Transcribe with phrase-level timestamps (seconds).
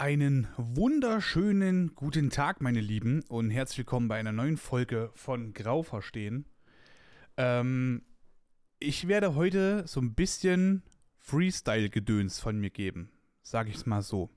[0.00, 5.82] Einen wunderschönen guten Tag, meine Lieben, und herzlich willkommen bei einer neuen Folge von Grau
[5.82, 6.46] verstehen.
[7.36, 8.06] Ähm,
[8.78, 10.84] ich werde heute so ein bisschen
[11.18, 13.10] Freestyle-Gedöns von mir geben,
[13.42, 14.30] sage ich es mal so.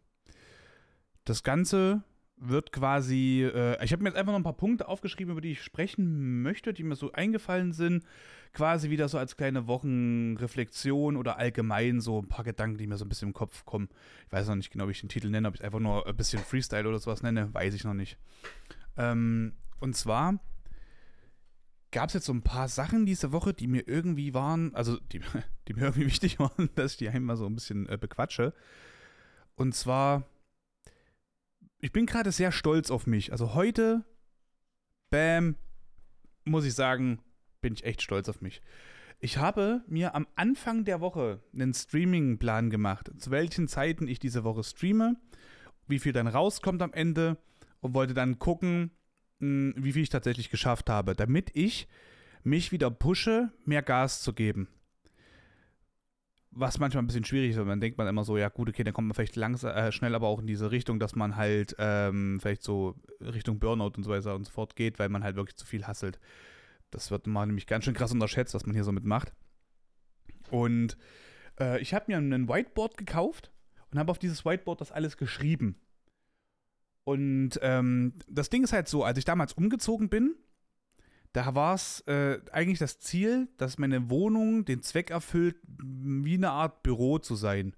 [1.23, 2.03] Das Ganze
[2.47, 5.51] wird quasi, äh, ich habe mir jetzt einfach noch ein paar Punkte aufgeschrieben, über die
[5.51, 8.03] ich sprechen möchte, die mir so eingefallen sind.
[8.53, 13.05] Quasi wieder so als kleine Wochenreflexion oder allgemein so ein paar Gedanken, die mir so
[13.05, 13.89] ein bisschen im Kopf kommen.
[14.27, 16.15] Ich weiß noch nicht genau, wie ich den Titel nenne, ob ich einfach nur ein
[16.15, 18.17] bisschen Freestyle oder sowas nenne, weiß ich noch nicht.
[18.97, 20.39] Ähm, und zwar
[21.91, 25.21] gab es jetzt so ein paar Sachen diese Woche, die mir irgendwie waren, also die,
[25.67, 28.53] die mir irgendwie wichtig waren, dass ich die einmal so ein bisschen äh, bequatsche.
[29.55, 30.23] Und zwar
[31.83, 33.33] ich bin gerade sehr stolz auf mich.
[33.33, 34.05] Also heute,
[35.09, 35.57] bam,
[36.45, 37.19] muss ich sagen,
[37.59, 38.61] bin ich echt stolz auf mich.
[39.19, 44.45] Ich habe mir am Anfang der Woche einen Streaming-Plan gemacht, zu welchen Zeiten ich diese
[44.45, 45.17] Woche streame,
[45.87, 47.37] wie viel dann rauskommt am Ende
[47.81, 48.91] und wollte dann gucken,
[49.41, 51.89] hm, wie viel ich tatsächlich geschafft habe, damit ich
[52.43, 54.69] mich wieder pushe, mehr Gas zu geben
[56.55, 58.83] was manchmal ein bisschen schwierig ist, weil man denkt man immer so, ja gut, okay,
[58.83, 61.75] dann kommt man vielleicht langsam, äh, schnell aber auch in diese Richtung, dass man halt
[61.79, 65.35] ähm, vielleicht so Richtung Burnout und so weiter und so fort geht, weil man halt
[65.35, 66.19] wirklich zu viel hasselt.
[66.91, 69.33] Das wird mal nämlich ganz schön krass unterschätzt, was man hier so mitmacht.
[70.51, 70.97] Und
[71.59, 73.51] äh, ich habe mir ein Whiteboard gekauft
[73.91, 75.75] und habe auf dieses Whiteboard das alles geschrieben.
[77.03, 80.35] Und ähm, das Ding ist halt so, als ich damals umgezogen bin,
[81.33, 86.51] da war es äh, eigentlich das Ziel, dass meine Wohnung den Zweck erfüllt, wie eine
[86.51, 87.75] Art Büro zu sein.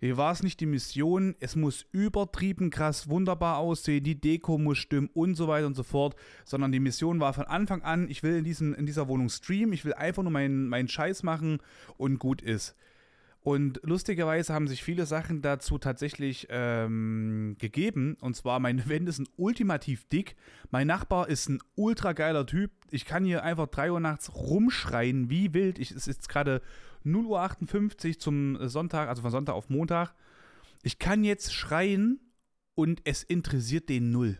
[0.00, 4.78] Hier war es nicht die Mission, es muss übertrieben krass wunderbar aussehen, die Deko muss
[4.78, 8.22] stimmen und so weiter und so fort, sondern die Mission war von Anfang an, ich
[8.22, 11.60] will in, diesem, in dieser Wohnung streamen, ich will einfach nur meinen, meinen Scheiß machen
[11.96, 12.76] und gut ist.
[13.46, 18.16] Und lustigerweise haben sich viele Sachen dazu tatsächlich ähm, gegeben.
[18.20, 20.34] Und zwar, meine Wände sind ultimativ dick.
[20.72, 22.72] Mein Nachbar ist ein ultra geiler Typ.
[22.90, 25.78] Ich kann hier einfach 3 Uhr nachts rumschreien, wie wild.
[25.78, 26.60] Ich, es ist gerade
[27.04, 30.12] 0.58 Uhr zum Sonntag, also von Sonntag auf Montag.
[30.82, 32.18] Ich kann jetzt schreien
[32.74, 34.38] und es interessiert den null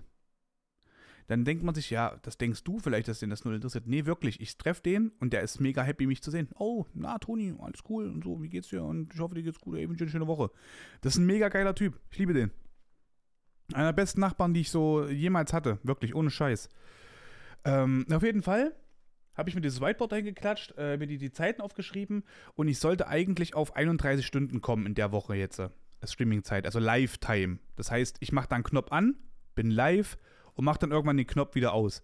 [1.26, 3.86] dann denkt man sich, ja, das denkst du vielleicht, dass den das null interessiert.
[3.86, 6.48] Nee, wirklich, ich treffe den und der ist mega happy, mich zu sehen.
[6.58, 8.82] Oh, na, Toni, alles cool und so, wie geht's dir?
[8.84, 10.50] Und ich hoffe, dir geht's gut, ey, wünsche dir eine schöne Woche.
[11.00, 11.98] Das ist ein mega geiler Typ.
[12.10, 12.50] Ich liebe den.
[13.72, 15.78] Einer der besten Nachbarn, die ich so jemals hatte.
[15.82, 16.68] Wirklich, ohne Scheiß.
[17.64, 18.76] Ähm, auf jeden Fall
[19.34, 23.08] habe ich mir dieses Whiteboard eingeklatscht, äh, mir die, die Zeiten aufgeschrieben und ich sollte
[23.08, 25.58] eigentlich auf 31 Stunden kommen in der Woche jetzt.
[25.58, 25.68] Äh,
[26.04, 27.58] Streaming-Zeit, also Live-Time.
[27.74, 29.16] Das heißt, ich mache da einen Knopf an,
[29.54, 30.16] bin live
[30.56, 32.02] und macht dann irgendwann den Knopf wieder aus.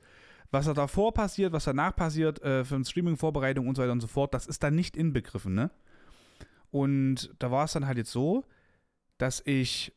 [0.51, 4.07] Was da davor passiert, was danach passiert, äh, für Streaming-Vorbereitung und so weiter und so
[4.07, 5.71] fort, das ist dann nicht inbegriffen, ne?
[6.71, 8.45] Und da war es dann halt jetzt so,
[9.19, 9.93] dass ich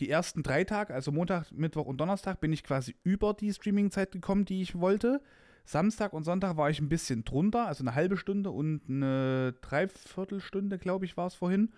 [0.00, 4.12] die ersten drei Tage, also Montag, Mittwoch und Donnerstag, bin ich quasi über die Streaming-Zeit
[4.12, 5.20] gekommen, die ich wollte.
[5.64, 10.78] Samstag und Sonntag war ich ein bisschen drunter, also eine halbe Stunde und eine Dreiviertelstunde,
[10.78, 11.72] glaube ich, war es vorhin.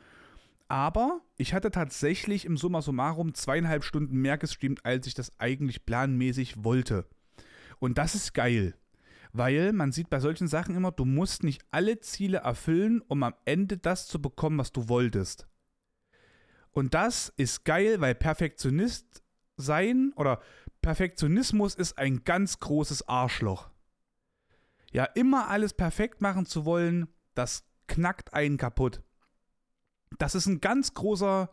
[0.68, 5.86] Aber ich hatte tatsächlich im Summa summarum zweieinhalb Stunden mehr gestreamt, als ich das eigentlich
[5.86, 7.06] planmäßig wollte.
[7.78, 8.74] Und das ist geil.
[9.32, 13.34] Weil man sieht bei solchen Sachen immer, du musst nicht alle Ziele erfüllen, um am
[13.44, 15.46] Ende das zu bekommen, was du wolltest.
[16.72, 19.22] Und das ist geil, weil Perfektionist
[19.56, 20.40] sein oder
[20.82, 23.70] Perfektionismus ist ein ganz großes Arschloch.
[24.92, 29.02] Ja, immer alles perfekt machen zu wollen, das knackt einen kaputt.
[30.18, 31.50] Das ist ein ganz großer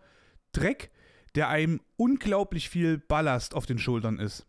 [0.52, 0.92] Dreck,
[1.36, 4.46] der einem unglaublich viel Ballast auf den Schultern ist.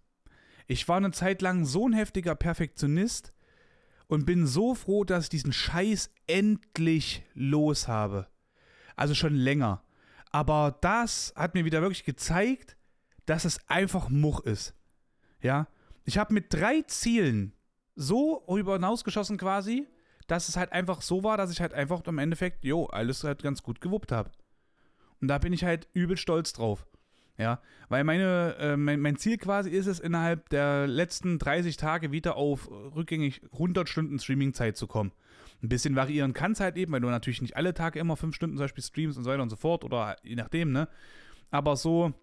[0.67, 3.33] Ich war eine Zeit lang so ein heftiger Perfektionist
[4.07, 8.29] und bin so froh, dass ich diesen Scheiß endlich los habe.
[8.97, 9.83] Also schon länger.
[10.31, 12.77] Aber das hat mir wieder wirklich gezeigt,
[13.27, 14.75] dass es einfach Much ist.
[15.41, 15.69] Ja,
[16.05, 17.53] ich habe mit drei Zielen
[17.97, 19.87] so rüber hinausgeschossen quasi,
[20.27, 23.43] dass es halt einfach so war, dass ich halt einfach im Endeffekt, jo, alles halt
[23.43, 24.31] ganz gut gewuppt habe.
[25.21, 26.87] Und da bin ich halt übel stolz drauf.
[27.37, 32.13] Ja, weil meine, äh, mein, mein, Ziel quasi ist es, innerhalb der letzten 30 Tage
[32.13, 35.11] wieder auf rückgängig 100 Stunden Streaming-Zeit zu kommen.
[35.61, 38.37] Ein bisschen variieren kann es halt eben, weil du natürlich nicht alle Tage immer 5
[38.37, 40.89] Stunden zum Beispiel streamst und so weiter und so fort oder je nachdem, ne?
[41.51, 42.15] Aber so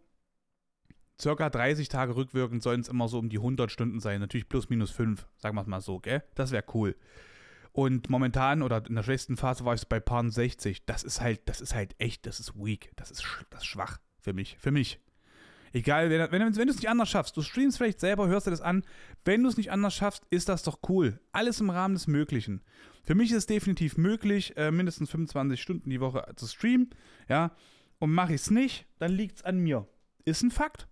[1.20, 4.22] circa 30 Tage rückwirkend sollen es immer so um die 100 Stunden sein.
[4.22, 6.24] Natürlich plus minus 5, sagen wir es mal so, gell?
[6.36, 6.96] Das wäre cool.
[7.74, 10.86] Und momentan oder in der schwächsten Phase war ich bei Paar 60.
[10.86, 12.92] Das ist halt, das ist halt echt, das ist weak.
[12.96, 14.58] Das ist, das ist schwach für mich.
[14.60, 15.00] Für mich.
[15.74, 18.52] Egal, wenn, wenn, wenn du es nicht anders schaffst, du streamst vielleicht selber, hörst dir
[18.52, 18.84] das an.
[19.24, 21.20] Wenn du es nicht anders schaffst, ist das doch cool.
[21.32, 22.62] Alles im Rahmen des Möglichen.
[23.04, 26.90] Für mich ist es definitiv möglich, äh, mindestens 25 Stunden die Woche zu streamen.
[27.30, 27.56] Ja.
[28.00, 29.88] Und mache ich es nicht, dann liegt es an mir.
[30.26, 30.88] Ist ein Fakt.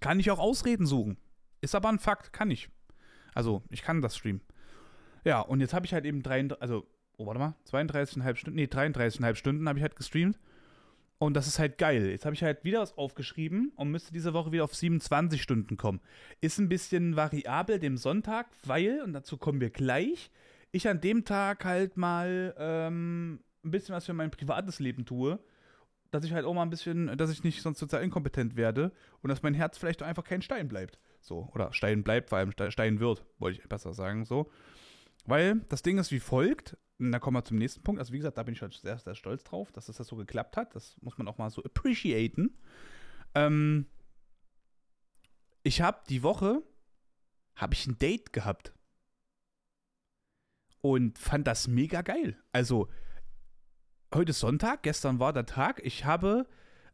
[0.00, 1.18] Kann ich auch Ausreden suchen.
[1.60, 2.70] Ist aber ein Fakt, kann ich.
[3.34, 4.40] Also, ich kann das streamen.
[5.26, 6.86] Ja, und jetzt habe ich halt eben drei, also,
[7.16, 10.38] oh, warte mal, 32,5 Stunden, nee, 33,5 Stunden habe ich halt gestreamt.
[11.18, 12.10] Und das ist halt geil.
[12.10, 15.76] Jetzt habe ich halt wieder was aufgeschrieben und müsste diese Woche wieder auf 27 Stunden
[15.76, 16.00] kommen.
[16.40, 20.30] Ist ein bisschen variabel dem Sonntag, weil, und dazu kommen wir gleich,
[20.70, 25.40] ich an dem Tag halt mal ähm, ein bisschen was für mein privates Leben tue.
[26.12, 28.92] Dass ich halt auch mal ein bisschen, dass ich nicht sonst sozial inkompetent werde
[29.22, 31.00] und dass mein Herz vielleicht einfach kein Stein bleibt.
[31.20, 34.48] So, oder Stein bleibt, vor allem Stein wird, wollte ich besser sagen, so.
[35.26, 37.98] Weil das Ding ist wie folgt, und da kommen wir zum nächsten Punkt.
[37.98, 40.56] Also, wie gesagt, da bin ich halt sehr, sehr stolz drauf, dass das, so geklappt
[40.56, 40.74] hat.
[40.74, 42.56] Das muss man auch mal so appreciaten.
[43.34, 43.86] Ähm,
[45.62, 46.62] ich habe die Woche
[47.56, 48.72] habe ich ein Date gehabt
[50.80, 52.36] und fand das mega geil.
[52.52, 52.88] Also
[54.14, 55.80] heute ist Sonntag, gestern war der Tag.
[55.84, 56.46] Ich habe,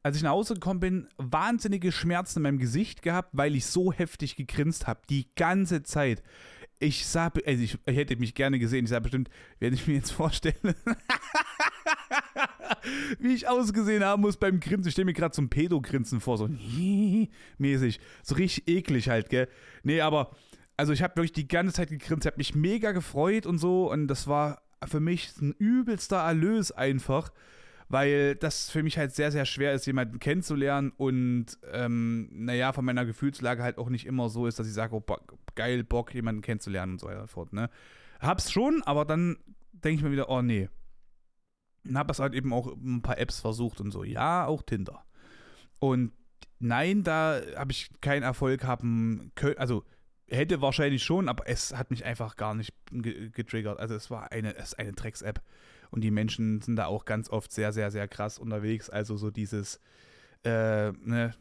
[0.03, 3.93] als ich nach Hause gekommen bin, wahnsinnige Schmerzen in meinem Gesicht gehabt, weil ich so
[3.93, 6.23] heftig gegrinst habe die ganze Zeit
[6.83, 9.31] ich sah, also ich, ich, hätte mich gerne gesehen, ich sah bestimmt,
[9.61, 10.55] wenn ich mir jetzt vorstelle,
[13.21, 14.89] wie ich ausgesehen haben muss beim Grinsen.
[14.89, 16.49] Ich stelle mir gerade zum Pedo-Grinsen vor, so
[17.59, 18.01] mäßig.
[18.23, 19.49] So richtig eklig halt, gell?
[19.85, 20.35] Nee, aber,
[20.77, 24.09] also ich habe wirklich die ganze Zeit gegrinst, habe mich mega gefreut und so und
[24.09, 27.31] das war für mich ein übelster Erlös einfach
[27.89, 32.85] weil das für mich halt sehr, sehr schwer ist, jemanden kennenzulernen und, ähm, naja, von
[32.85, 35.05] meiner Gefühlslage halt auch nicht immer so ist, dass ich sage, oh,
[35.55, 37.71] geil, Bock, jemanden kennenzulernen und so weiter fort, ne.
[38.21, 39.37] Hab's schon, aber dann
[39.73, 40.69] denke ich mir wieder, oh nee.
[41.85, 44.05] Und hab das halt eben auch ein paar Apps versucht und so.
[44.05, 45.05] Ja, auch Tinder.
[45.81, 46.13] Und
[46.61, 49.59] nein, da habe ich keinen Erfolg haben können.
[49.59, 49.85] Also
[50.29, 53.81] hätte wahrscheinlich schon, aber es hat mich einfach gar nicht getriggert.
[53.81, 55.43] Also es war eine, es ist eine Drecks-App.
[55.93, 58.91] Und die Menschen sind da auch ganz oft sehr, sehr, sehr krass unterwegs.
[58.91, 59.79] Also so dieses
[60.43, 61.35] äh, ne,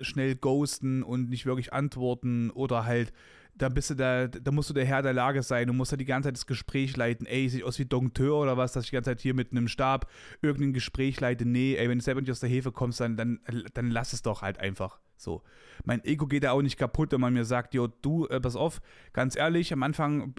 [0.00, 3.12] schnell ghosten und nicht wirklich antworten oder halt
[3.56, 5.68] da bist du da, da musst du der Herr der Lage sein.
[5.68, 7.26] Du musst da die ganze Zeit das Gespräch leiten.
[7.26, 9.68] Ey, sieht aus wie Dompteur oder was, dass ich die ganze Zeit hier mit einem
[9.68, 10.10] Stab
[10.42, 11.46] irgendein Gespräch leite.
[11.46, 13.40] Nee, ey, wenn du selber nicht aus der Hefe kommst, dann, dann,
[13.74, 14.98] dann lass es doch halt einfach.
[15.24, 15.42] So.
[15.84, 18.54] Mein Ego geht da auch nicht kaputt, wenn man mir sagt, jo, du, äh, pass
[18.54, 18.80] auf,
[19.12, 20.34] ganz ehrlich, am Anfang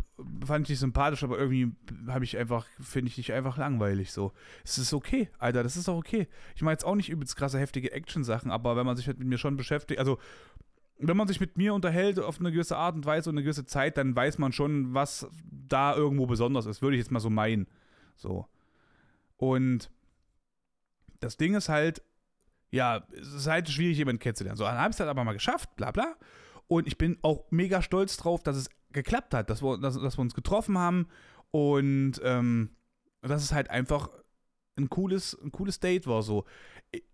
[0.45, 1.71] fand ich dich sympathisch, aber irgendwie
[2.07, 4.11] habe ich einfach, finde ich dich einfach langweilig.
[4.11, 4.31] So.
[4.63, 6.27] Es ist okay, Alter, das ist doch okay.
[6.55, 9.37] Ich mache jetzt auch nicht übelst krasse, heftige Action-Sachen, aber wenn man sich mit mir
[9.37, 10.17] schon beschäftigt, also
[10.97, 13.65] wenn man sich mit mir unterhält auf eine gewisse Art und Weise und eine gewisse
[13.65, 15.27] Zeit, dann weiß man schon, was
[15.67, 16.81] da irgendwo besonders ist.
[16.81, 17.67] Würde ich jetzt mal so meinen.
[18.15, 18.47] So.
[19.37, 19.91] Und
[21.19, 22.01] das Ding ist halt,
[22.75, 24.57] ja, es ist halt schwierig, jemanden kennenzulernen.
[24.57, 26.15] So, dann habe ich es halt aber mal geschafft, bla bla.
[26.67, 30.17] Und ich bin auch mega stolz drauf, dass es geklappt hat, dass wir, dass, dass
[30.17, 31.07] wir uns getroffen haben
[31.51, 32.71] und ähm,
[33.21, 34.09] dass es halt einfach
[34.77, 36.21] ein cooles, ein cooles Date war.
[36.21, 36.43] So,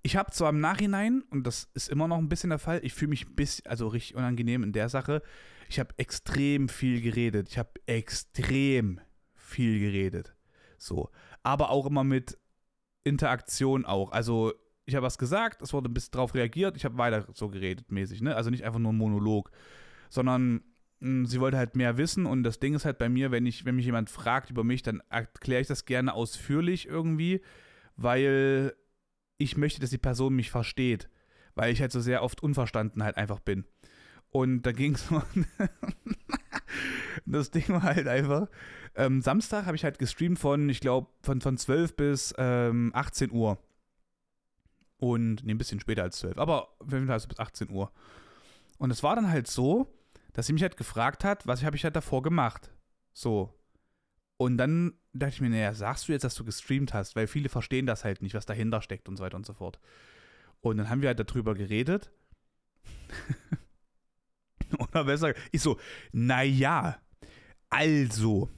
[0.01, 2.93] ich habe zwar im Nachhinein, und das ist immer noch ein bisschen der Fall, ich
[2.93, 5.21] fühle mich ein bisschen, also richtig unangenehm in der Sache,
[5.69, 7.49] ich habe extrem viel geredet.
[7.49, 8.99] Ich habe extrem
[9.35, 10.35] viel geredet.
[10.77, 11.09] So.
[11.43, 12.37] Aber auch immer mit
[13.03, 14.11] Interaktion auch.
[14.11, 14.53] Also,
[14.91, 17.91] ich habe was gesagt, es wurde ein bisschen drauf reagiert, ich habe weiter so geredet
[17.91, 18.35] mäßig, ne?
[18.35, 19.51] Also nicht einfach nur ein Monolog,
[20.09, 20.61] sondern
[20.99, 23.65] hm, sie wollte halt mehr wissen und das Ding ist halt bei mir, wenn ich,
[23.65, 27.41] wenn mich jemand fragt über mich, dann erkläre ich das gerne ausführlich irgendwie,
[27.95, 28.73] weil
[29.37, 31.09] ich möchte, dass die Person mich versteht,
[31.55, 33.65] weil ich halt so sehr oft unverstanden halt einfach bin.
[34.29, 35.07] Und da ging es
[37.25, 38.47] das Ding war halt einfach.
[38.95, 43.31] Ähm, Samstag habe ich halt gestreamt von, ich glaube, von, von 12 bis ähm, 18
[43.31, 43.57] Uhr.
[45.01, 47.91] Und, ne, ein bisschen später als 12, aber auf jeden Fall bis 18 Uhr.
[48.77, 49.91] Und es war dann halt so,
[50.33, 52.71] dass sie mich halt gefragt hat, was habe ich halt davor gemacht.
[53.11, 53.51] So.
[54.37, 57.49] Und dann dachte ich mir, naja, sagst du jetzt, dass du gestreamt hast, weil viele
[57.49, 59.79] verstehen das halt nicht, was dahinter steckt und so weiter und so fort.
[60.61, 62.11] Und dann haben wir halt darüber geredet.
[64.77, 65.79] Oder besser, ich so,
[66.11, 66.99] naja,
[67.71, 68.49] also,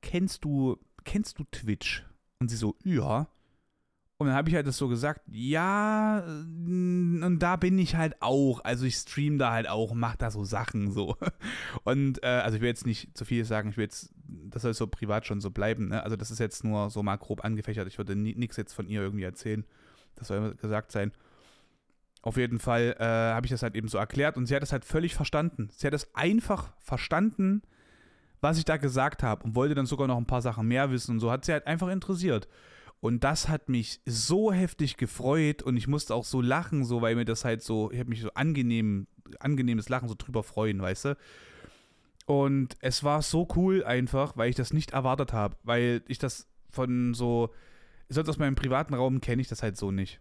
[0.00, 2.02] kennst du, kennst du Twitch?
[2.38, 3.28] Und sie so, ja.
[4.18, 8.64] Und dann habe ich halt das so gesagt, ja, und da bin ich halt auch.
[8.64, 11.16] Also ich stream da halt auch, mach da so Sachen so.
[11.84, 14.72] Und äh, also ich will jetzt nicht zu viel sagen, ich will jetzt, das soll
[14.72, 15.88] so privat schon so bleiben.
[15.88, 16.02] Ne?
[16.02, 17.88] Also das ist jetzt nur so mal grob angefächert.
[17.88, 19.66] Ich würde nichts jetzt von ihr irgendwie erzählen.
[20.14, 21.12] Das soll gesagt sein.
[22.22, 24.72] Auf jeden Fall äh, habe ich das halt eben so erklärt und sie hat das
[24.72, 25.68] halt völlig verstanden.
[25.72, 27.62] Sie hat es einfach verstanden,
[28.40, 31.12] was ich da gesagt habe und wollte dann sogar noch ein paar Sachen mehr wissen
[31.12, 32.48] und so hat sie halt einfach interessiert.
[33.00, 37.14] Und das hat mich so heftig gefreut und ich musste auch so lachen, so, weil
[37.14, 39.06] mir das halt so, ich habe mich so angenehm,
[39.38, 41.16] angenehmes Lachen so drüber freuen, weißt du?
[42.26, 46.48] Und es war so cool einfach, weil ich das nicht erwartet habe, weil ich das
[46.70, 47.54] von so,
[48.08, 50.20] sonst aus meinem privaten Raum kenne ich das halt so nicht.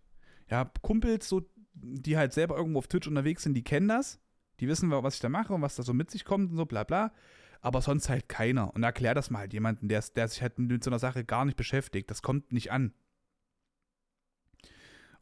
[0.49, 4.19] Ja, Kumpels, so, die halt selber irgendwo auf Twitch unterwegs sind, die kennen das.
[4.59, 6.65] Die wissen, was ich da mache und was da so mit sich kommt und so,
[6.65, 7.11] bla bla.
[7.65, 8.71] Aber sonst halt keiner.
[8.75, 11.45] Und erklär das mal halt jemanden, der, der sich halt mit so einer Sache gar
[11.45, 12.11] nicht beschäftigt.
[12.11, 12.93] Das kommt nicht an.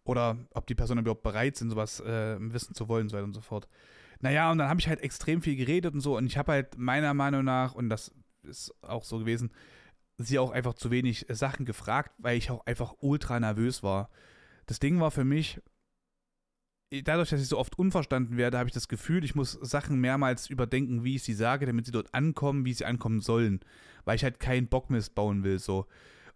[0.03, 3.33] Oder ob die Personen überhaupt bereit sind, sowas äh, wissen zu wollen, so weiter und
[3.33, 3.69] so fort.
[4.19, 6.17] Naja, und dann habe ich halt extrem viel geredet und so.
[6.17, 9.53] Und ich habe halt meiner Meinung nach, und das ist auch so gewesen,
[10.17, 14.09] sie auch einfach zu wenig Sachen gefragt, weil ich auch einfach ultra nervös war.
[14.65, 15.61] Das Ding war für mich,
[17.01, 20.49] dadurch, dass ich so oft unverstanden werde, habe ich das Gefühl, ich muss Sachen mehrmals
[20.49, 23.61] überdenken, wie ich sie sage, damit sie dort ankommen, wie sie ankommen sollen.
[24.05, 25.87] Weil ich halt keinen Bock missbauen will, so.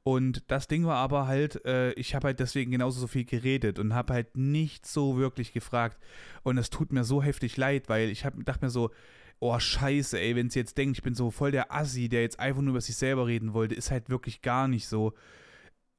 [0.04, 3.78] Und das Ding war aber halt, äh, ich habe halt deswegen genauso so viel geredet
[3.78, 5.98] und habe halt nicht so wirklich gefragt.
[6.44, 8.92] Und es tut mir so heftig leid, weil ich hab, dachte mir so,
[9.40, 12.40] oh scheiße, ey, wenn sie jetzt denkt, ich bin so voll der Assi, der jetzt
[12.40, 15.14] einfach nur über sich selber reden wollte, ist halt wirklich gar nicht so.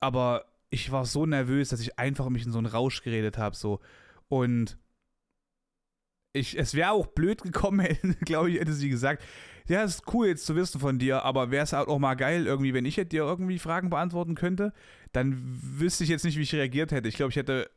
[0.00, 3.56] Aber ich war so nervös, dass ich einfach mich in so einen Rausch geredet habe,
[3.56, 3.80] so.
[4.28, 4.78] Und
[6.32, 7.86] ich, es wäre auch blöd gekommen,
[8.24, 9.24] glaube ich, hätte sie gesagt,
[9.66, 12.46] ja, ist cool jetzt zu wissen von dir, aber wäre es halt auch mal geil,
[12.46, 14.72] irgendwie, wenn ich dir irgendwie Fragen beantworten könnte,
[15.12, 17.08] dann wüsste ich jetzt nicht, wie ich reagiert hätte.
[17.08, 17.70] Ich glaube, ich hätte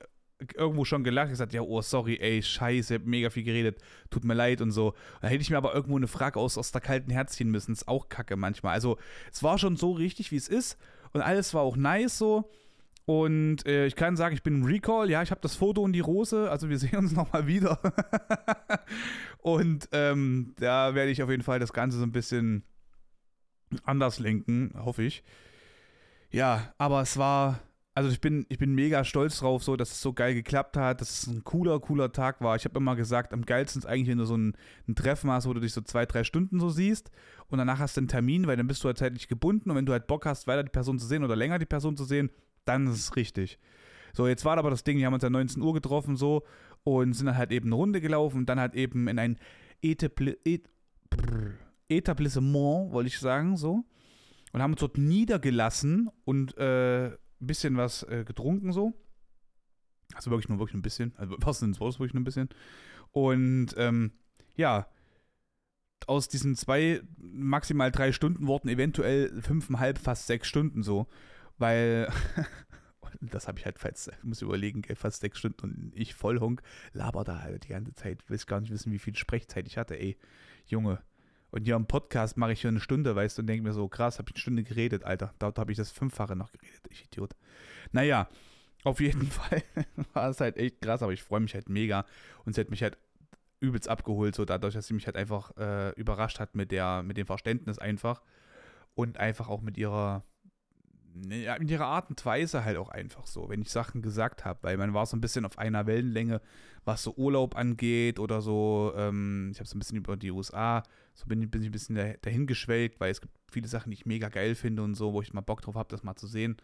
[0.55, 3.79] irgendwo schon gelacht, gesagt, ja, oh, sorry, ey, scheiße, hab mega viel geredet,
[4.09, 4.93] tut mir leid und so.
[5.21, 7.73] Dann hätte ich mir aber irgendwo eine Frage aus, aus der kalten Herz ziehen müssen.
[7.73, 8.73] Ist auch kacke manchmal.
[8.73, 8.97] Also,
[9.31, 10.77] es war schon so richtig, wie es ist
[11.13, 12.49] und alles war auch nice so.
[13.11, 15.91] Und äh, ich kann sagen, ich bin im Recall, ja, ich habe das Foto und
[15.91, 17.77] die Rose, also wir sehen uns nochmal wieder.
[19.39, 22.63] und ähm, da werde ich auf jeden Fall das Ganze so ein bisschen
[23.83, 25.25] anders lenken, hoffe ich.
[26.29, 27.59] Ja, aber es war,
[27.95, 31.01] also ich bin, ich bin mega stolz drauf, so, dass es so geil geklappt hat,
[31.01, 32.55] dass es ein cooler, cooler Tag war.
[32.55, 34.55] Ich habe immer gesagt, am geilsten ist eigentlich, wenn du so ein,
[34.87, 37.11] ein Treffen hast, wo du dich so zwei, drei Stunden so siehst
[37.49, 39.85] und danach hast du einen Termin, weil dann bist du halt zeitlich gebunden und wenn
[39.85, 42.29] du halt Bock hast, weiter die Person zu sehen oder länger die Person zu sehen,
[42.65, 43.59] dann ist es richtig.
[44.13, 46.43] So, jetzt war aber das Ding, die haben uns ja 19 Uhr getroffen so
[46.83, 49.37] und sind dann halt eben eine Runde gelaufen und dann halt eben in ein
[49.81, 50.69] Etapli Et
[51.89, 53.83] Etablissement, wollte ich sagen, so.
[54.53, 58.93] Und haben uns dort niedergelassen und äh, ein bisschen was äh, getrunken so.
[60.13, 61.13] Also wirklich nur wirklich ein bisschen.
[61.17, 62.49] Also was sind es wirklich nur ein bisschen.
[63.11, 64.11] Und ähm,
[64.55, 64.87] ja,
[66.07, 71.07] aus diesen zwei, maximal drei Stunden wurden eventuell fünfeinhalb, fast sechs Stunden so.
[71.61, 72.11] Weil,
[73.21, 77.23] das habe ich halt fast, ich muss überlegen, fast sechs Stunden und ich Vollhunk laber
[77.23, 78.27] da halt die ganze Zeit.
[78.29, 80.17] Will gar nicht wissen, wie viel Sprechzeit ich hatte, ey.
[80.65, 81.03] Junge.
[81.51, 83.87] Und hier im Podcast mache ich hier eine Stunde, weißt du, und denke mir so,
[83.87, 85.35] krass, habe ich eine Stunde geredet, Alter.
[85.37, 87.35] Dort habe ich das Fünffache noch geredet, ich Idiot.
[87.91, 88.27] Naja,
[88.83, 89.61] auf jeden Fall
[90.13, 92.05] war es halt echt krass, aber ich freue mich halt mega.
[92.45, 92.97] Und sie hat mich halt
[93.59, 97.17] übelst abgeholt, so dadurch, dass sie mich halt einfach äh, überrascht hat mit der, mit
[97.17, 98.23] dem Verständnis einfach.
[98.95, 100.23] Und einfach auch mit ihrer,
[101.29, 104.59] ja, in ihrer Art und Weise halt auch einfach so, wenn ich Sachen gesagt habe,
[104.63, 106.41] weil man war so ein bisschen auf einer Wellenlänge,
[106.85, 110.83] was so Urlaub angeht oder so, ähm, ich habe so ein bisschen über die USA,
[111.13, 114.05] so bin, bin ich ein bisschen dahin geschwelgt, weil es gibt viele Sachen, die ich
[114.05, 116.57] mega geil finde und so, wo ich mal Bock drauf habe, das mal zu sehen.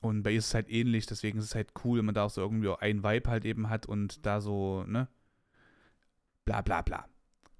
[0.00, 2.24] Und bei ihr ist es halt ähnlich, deswegen ist es halt cool, wenn man da
[2.24, 5.08] auch so irgendwie auch einen Vibe halt eben hat und da so, ne,
[6.44, 7.06] bla bla bla.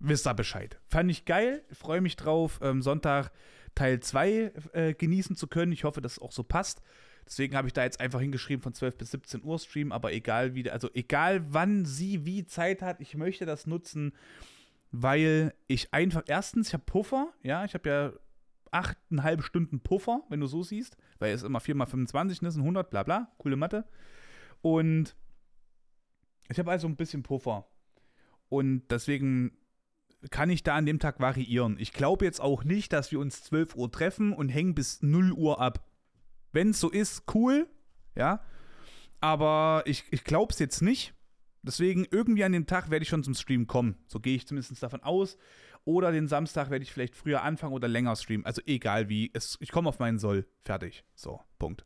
[0.00, 0.78] Wisst ihr Bescheid.
[0.86, 2.60] Fand ich geil, freue mich drauf.
[2.62, 3.32] Ähm, Sonntag
[3.78, 5.70] Teil 2 äh, genießen zu können.
[5.70, 6.82] Ich hoffe, dass es auch so passt.
[7.25, 10.54] Deswegen habe ich da jetzt einfach hingeschrieben von 12 bis 17 Uhr Stream, aber egal
[10.54, 14.14] wie, also egal wann sie wie Zeit hat, ich möchte das nutzen,
[14.90, 18.12] weil ich einfach, erstens, ich habe Puffer, ja, ich habe ja
[18.70, 22.90] achteinhalb Stunden Puffer, wenn du so siehst, weil es immer 4 mal 25 ist, 100,
[22.90, 23.85] bla bla, coole Mathe.
[24.61, 25.14] Und
[26.49, 27.68] ich habe also ein bisschen Puffer.
[28.49, 29.52] Und deswegen
[30.30, 31.76] kann ich da an dem Tag variieren.
[31.78, 35.32] Ich glaube jetzt auch nicht, dass wir uns 12 Uhr treffen und hängen bis 0
[35.32, 35.84] Uhr ab.
[36.52, 37.68] Wenn es so ist, cool,
[38.16, 38.42] ja.
[39.20, 41.14] Aber ich, ich glaube es jetzt nicht.
[41.62, 43.96] Deswegen irgendwie an dem Tag werde ich schon zum Stream kommen.
[44.06, 45.37] So gehe ich zumindest davon aus.
[45.84, 48.46] Oder den Samstag werde ich vielleicht früher anfangen oder länger streamen.
[48.46, 49.30] Also egal wie.
[49.34, 50.46] Es, ich komme auf meinen Soll.
[50.64, 51.04] Fertig.
[51.14, 51.84] So, Punkt.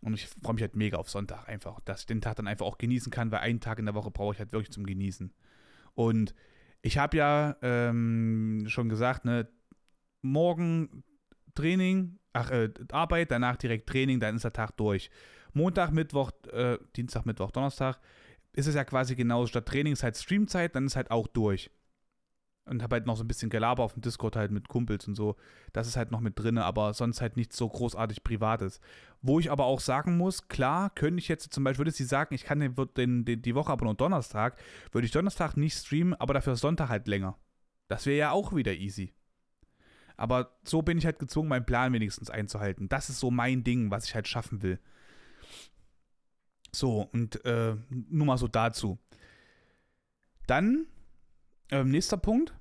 [0.00, 2.66] Und ich freue mich halt mega auf Sonntag einfach, dass ich den Tag dann einfach
[2.66, 5.32] auch genießen kann, weil einen Tag in der Woche brauche ich halt wirklich zum Genießen.
[5.94, 6.34] Und
[6.82, 9.48] ich habe ja ähm, schon gesagt, ne,
[10.22, 11.02] morgen
[11.54, 15.10] Training, ach, äh, Arbeit, danach direkt Training, dann ist der Tag durch.
[15.52, 17.98] Montag, Mittwoch, äh, Dienstag, Mittwoch, Donnerstag
[18.52, 19.48] ist es ja quasi genauso.
[19.48, 21.70] Statt Training ist halt Streamzeit, dann ist halt auch durch
[22.66, 25.14] und habe halt noch so ein bisschen Gelaber auf dem Discord halt mit Kumpels und
[25.14, 25.36] so.
[25.72, 28.80] Das ist halt noch mit drin, aber sonst halt nichts so großartig Privates.
[29.22, 32.34] Wo ich aber auch sagen muss, klar, könnte ich jetzt zum Beispiel, würde sie sagen,
[32.34, 34.58] ich kann den, den, den, die Woche aber nur Donnerstag,
[34.92, 37.36] würde ich Donnerstag nicht streamen, aber dafür Sonntag halt länger.
[37.88, 39.14] Das wäre ja auch wieder easy.
[40.16, 42.88] Aber so bin ich halt gezwungen, meinen Plan wenigstens einzuhalten.
[42.88, 44.78] Das ist so mein Ding, was ich halt schaffen will.
[46.72, 48.98] So, und äh, nur mal so dazu.
[50.46, 50.86] Dann,
[51.70, 52.54] äh, nächster Punkt.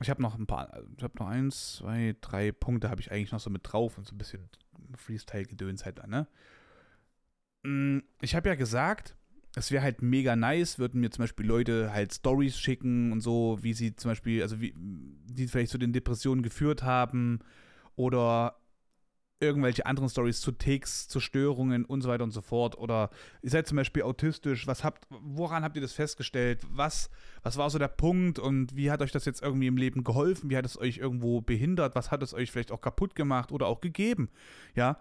[0.00, 3.32] Ich habe noch ein paar, ich habe noch eins, zwei, drei Punkte habe ich eigentlich
[3.32, 4.48] noch so mit drauf und so ein bisschen
[4.96, 6.26] Freestyle-Gedöns halt, ne?
[7.62, 9.16] Mm, ich habe ja gesagt,
[9.54, 13.58] es wäre halt mega nice, würden mir zum Beispiel Leute halt Stories schicken und so,
[13.60, 17.40] wie sie zum Beispiel, also wie die vielleicht zu den Depressionen geführt haben
[17.94, 18.56] oder
[19.42, 22.78] irgendwelche anderen Stories zu Ticks, zu Störungen und so weiter und so fort.
[22.78, 23.10] Oder
[23.42, 26.60] ihr seid zum Beispiel autistisch, was habt, woran habt ihr das festgestellt?
[26.70, 27.10] Was,
[27.42, 30.48] was war so der Punkt und wie hat euch das jetzt irgendwie im Leben geholfen?
[30.48, 31.94] Wie hat es euch irgendwo behindert?
[31.94, 34.30] Was hat es euch vielleicht auch kaputt gemacht oder auch gegeben?
[34.74, 34.98] Ja,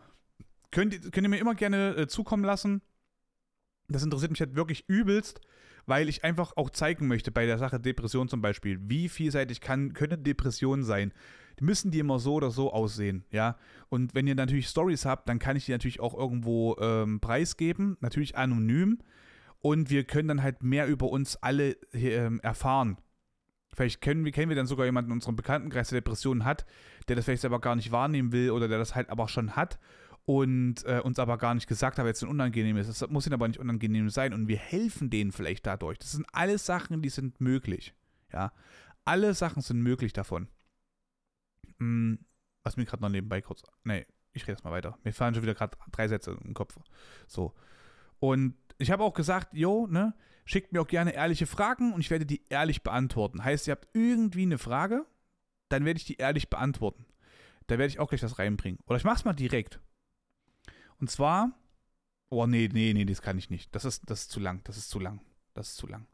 [0.71, 2.81] könnt, könnt ihr mir immer gerne äh, zukommen lassen.
[3.88, 5.41] Das interessiert mich halt wirklich übelst,
[5.85, 9.93] weil ich einfach auch zeigen möchte bei der Sache Depression zum Beispiel, wie vielseitig kann,
[9.93, 11.13] können Depressionen sein.
[11.59, 13.55] Müssen die immer so oder so aussehen, ja?
[13.89, 17.97] Und wenn ihr natürlich Stories habt, dann kann ich die natürlich auch irgendwo ähm, preisgeben,
[18.00, 18.97] natürlich anonym.
[19.59, 22.97] Und wir können dann halt mehr über uns alle ähm, erfahren.
[23.75, 26.65] Vielleicht kennen wir, kennen wir dann sogar jemanden in unserem Bekanntenkreis, der Depressionen hat,
[27.07, 29.77] der das vielleicht selber gar nicht wahrnehmen will oder der das halt aber schon hat
[30.25, 32.88] und äh, uns aber gar nicht gesagt hat, jetzt ein unangenehm ist.
[32.88, 36.00] Das muss ihnen aber nicht unangenehm sein und wir helfen denen vielleicht dadurch.
[36.00, 37.94] Das sind alles Sachen, die sind möglich.
[38.32, 38.54] Ja,
[39.04, 40.48] alle Sachen sind möglich davon.
[41.80, 42.20] Hm,
[42.63, 43.63] was mir gerade noch nebenbei kurz.
[43.84, 44.98] Nee, ich rede jetzt mal weiter.
[45.04, 46.78] Mir fallen schon wieder gerade drei Sätze im Kopf.
[47.28, 47.54] So.
[48.20, 50.13] Und ich habe auch gesagt, jo, ne,
[50.46, 53.44] schickt mir auch gerne ehrliche Fragen und ich werde die ehrlich beantworten.
[53.44, 55.06] Heißt, ihr habt irgendwie eine Frage,
[55.70, 57.06] dann werde ich die ehrlich beantworten.
[57.68, 58.80] Da werde ich auch gleich was reinbringen.
[58.86, 59.80] Oder ich mache es mal direkt.
[61.01, 61.51] Und zwar,
[62.29, 63.75] oh nee, nee, nee, das kann ich nicht.
[63.75, 65.20] Das ist, das ist zu lang, das ist zu lang,
[65.55, 66.05] das ist zu lang.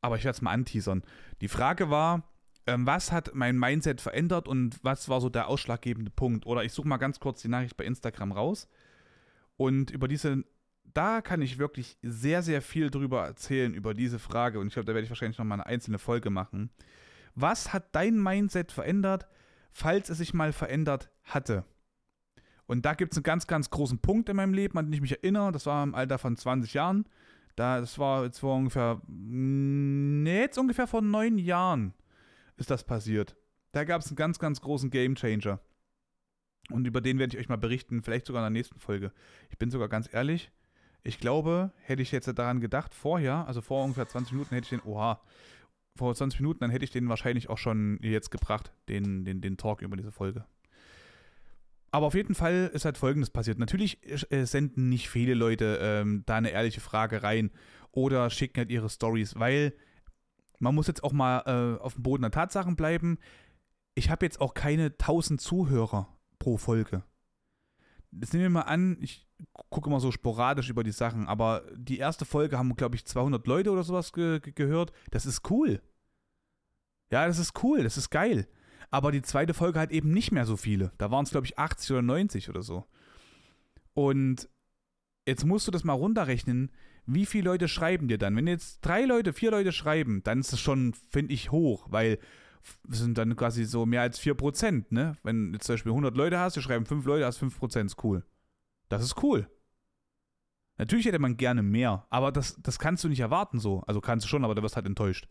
[0.00, 1.02] Aber ich werde es mal anteasern.
[1.40, 2.28] Die Frage war,
[2.66, 6.44] ähm, was hat mein Mindset verändert und was war so der ausschlaggebende Punkt?
[6.44, 8.68] Oder ich suche mal ganz kurz die Nachricht bei Instagram raus.
[9.56, 10.44] Und über diese,
[10.82, 14.58] da kann ich wirklich sehr, sehr viel drüber erzählen, über diese Frage.
[14.58, 16.70] Und ich glaube, da werde ich wahrscheinlich nochmal eine einzelne Folge machen.
[17.36, 19.28] Was hat dein Mindset verändert,
[19.70, 21.64] falls es sich mal verändert hatte?
[22.68, 25.00] Und da gibt es einen ganz, ganz großen Punkt in meinem Leben, an den ich
[25.00, 25.52] mich erinnere.
[25.52, 27.06] Das war im Alter von 20 Jahren.
[27.56, 31.94] Da, das war jetzt vor ungefähr, nee, jetzt ungefähr vor neun Jahren
[32.56, 33.36] ist das passiert.
[33.72, 35.60] Da gab es einen ganz, ganz großen Game Changer.
[36.70, 39.12] Und über den werde ich euch mal berichten, vielleicht sogar in der nächsten Folge.
[39.48, 40.52] Ich bin sogar ganz ehrlich,
[41.02, 44.80] ich glaube, hätte ich jetzt daran gedacht, vorher, also vor ungefähr 20 Minuten, hätte ich
[44.80, 45.22] den, oha,
[45.96, 49.56] vor 20 Minuten, dann hätte ich den wahrscheinlich auch schon jetzt gebracht, den, den, den
[49.56, 50.44] Talk über diese Folge.
[51.90, 53.58] Aber auf jeden Fall ist halt Folgendes passiert.
[53.58, 53.98] Natürlich
[54.30, 57.50] äh, senden nicht viele Leute ähm, da eine ehrliche Frage rein
[57.92, 59.72] oder schicken halt ihre Stories, weil
[60.58, 63.18] man muss jetzt auch mal äh, auf dem Boden der Tatsachen bleiben.
[63.94, 67.04] Ich habe jetzt auch keine 1000 Zuhörer pro Folge.
[68.10, 69.26] Jetzt nehmen wir mal an, ich
[69.70, 73.46] gucke immer so sporadisch über die Sachen, aber die erste Folge haben, glaube ich, 200
[73.46, 74.92] Leute oder sowas ge gehört.
[75.10, 75.82] Das ist cool.
[77.10, 78.46] Ja, das ist cool, das ist geil.
[78.90, 80.92] Aber die zweite Folge hat eben nicht mehr so viele.
[80.98, 82.86] Da waren es, glaube ich, 80 oder 90 oder so.
[83.94, 84.48] Und
[85.26, 86.70] jetzt musst du das mal runterrechnen,
[87.04, 88.36] wie viele Leute schreiben dir dann?
[88.36, 92.18] Wenn jetzt drei Leute, vier Leute schreiben, dann ist das schon, finde ich, hoch, weil
[92.90, 95.16] es sind dann quasi so mehr als 4%, ne?
[95.22, 98.24] Wenn du zum Beispiel 100 Leute hast, du schreiben 5 Leute, hast 5%, ist cool.
[98.88, 99.48] Das ist cool.
[100.76, 103.82] Natürlich hätte man gerne mehr, aber das, das kannst du nicht erwarten so.
[103.86, 105.28] Also kannst du schon, aber du wirst halt enttäuscht.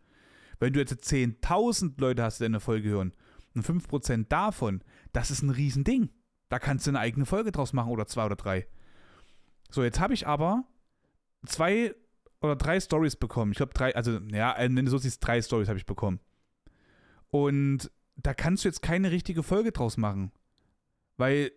[0.60, 3.14] Wenn du jetzt 10.000 Leute hast, die eine Folge hören,
[3.58, 6.10] und 5% davon, das ist ein Riesending.
[6.50, 8.68] Da kannst du eine eigene Folge draus machen oder zwei oder drei.
[9.70, 10.64] So, jetzt habe ich aber
[11.46, 11.94] zwei
[12.42, 13.52] oder drei Stories bekommen.
[13.52, 16.20] Ich glaube, drei, also, ja, wenn du so siehst, drei Stories habe ich bekommen.
[17.30, 20.32] Und da kannst du jetzt keine richtige Folge draus machen.
[21.18, 21.52] Weil,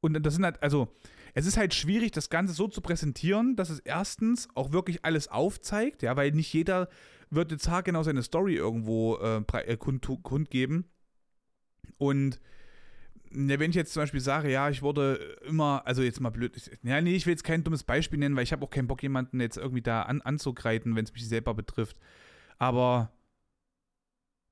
[0.00, 0.88] und das sind halt, also,
[1.34, 5.28] es ist halt schwierig, das Ganze so zu präsentieren, dass es erstens auch wirklich alles
[5.28, 6.88] aufzeigt, ja, weil nicht jeder
[7.30, 10.84] wird jetzt haargenau seine Story irgendwo äh, äh kund, kundgeben.
[11.98, 12.40] Und
[13.34, 15.14] ja, wenn ich jetzt zum Beispiel sage, ja, ich wurde
[15.46, 18.44] immer, also jetzt mal blöd, ja, nee, ich will jetzt kein dummes Beispiel nennen, weil
[18.44, 21.54] ich habe auch keinen Bock, jemanden jetzt irgendwie da an, anzugreifen, wenn es mich selber
[21.54, 21.96] betrifft.
[22.58, 23.10] Aber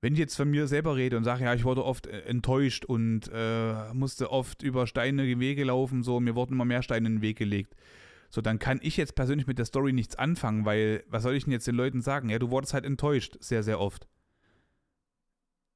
[0.01, 2.85] wenn ich jetzt von mir selber rede und sage, ja, ich wurde oft äh, enttäuscht
[2.87, 7.17] und äh, musste oft über steinige Wege laufen, so, mir wurden immer mehr Steine in
[7.17, 7.77] den Weg gelegt.
[8.31, 11.45] So, dann kann ich jetzt persönlich mit der Story nichts anfangen, weil, was soll ich
[11.45, 12.31] denn jetzt den Leuten sagen?
[12.31, 14.07] Ja, du wurdest halt enttäuscht, sehr, sehr oft.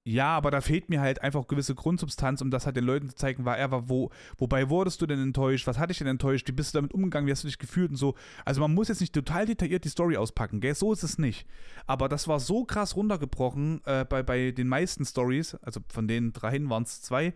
[0.06, 3.16] Ja, aber da fehlt mir halt einfach gewisse Grundsubstanz, um das halt den Leuten zu
[3.16, 6.46] zeigen, war er war wo, wobei wurdest du denn enttäuscht, was hatte ich denn enttäuscht,
[6.46, 8.14] wie bist du damit umgegangen, wie hast du dich gefühlt und so.
[8.44, 11.46] Also man muss jetzt nicht total detailliert die Story auspacken, gell, so ist es nicht.
[11.86, 16.34] Aber das war so krass runtergebrochen äh, bei, bei den meisten Stories, also von den
[16.34, 17.32] dreien waren es zwei,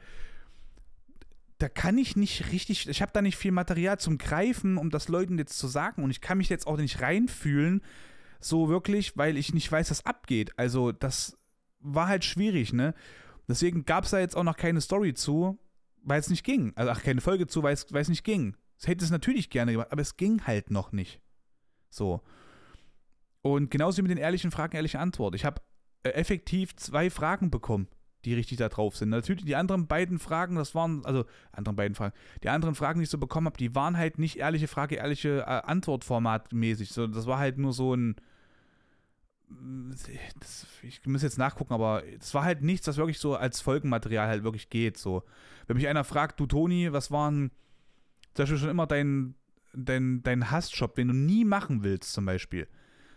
[1.57, 5.09] da kann ich nicht richtig, ich habe da nicht viel Material zum Greifen, um das
[5.09, 7.81] Leuten jetzt zu sagen und ich kann mich jetzt auch nicht reinfühlen,
[8.40, 10.52] so wirklich, weil ich nicht weiß, was abgeht.
[10.59, 11.38] Also das
[11.80, 12.94] war halt schwierig, ne?
[13.48, 15.58] Deswegen gab es da jetzt auch noch keine Story zu,
[16.02, 16.72] weil es nicht ging.
[16.76, 18.56] Also ach, keine Folge zu, weil es, nicht ging.
[18.78, 21.20] Es hätte es natürlich gerne gemacht, aber es ging halt noch nicht.
[21.90, 22.20] So.
[23.40, 25.34] Und genauso wie mit den ehrlichen Fragen, ehrliche Antwort.
[25.34, 25.62] Ich habe
[26.02, 27.88] äh, effektiv zwei Fragen bekommen
[28.24, 29.10] die richtig da drauf sind.
[29.10, 33.04] Natürlich die anderen beiden Fragen, das waren, also anderen beiden Fragen, die anderen Fragen, die
[33.04, 36.90] ich so bekommen habe, die waren halt nicht ehrliche Frage, ehrliche äh, Antwort-Format mäßig.
[36.90, 38.16] So, das war halt nur so ein,
[39.48, 44.28] das, ich muss jetzt nachgucken, aber es war halt nichts, was wirklich so als Folgenmaterial
[44.28, 44.98] halt wirklich geht.
[44.98, 45.24] So,
[45.66, 47.50] wenn mich einer fragt, du Toni, was waren
[48.34, 49.34] zum Beispiel schon immer dein,
[49.72, 52.68] dein, dein Hassjob, den du nie machen willst, zum Beispiel,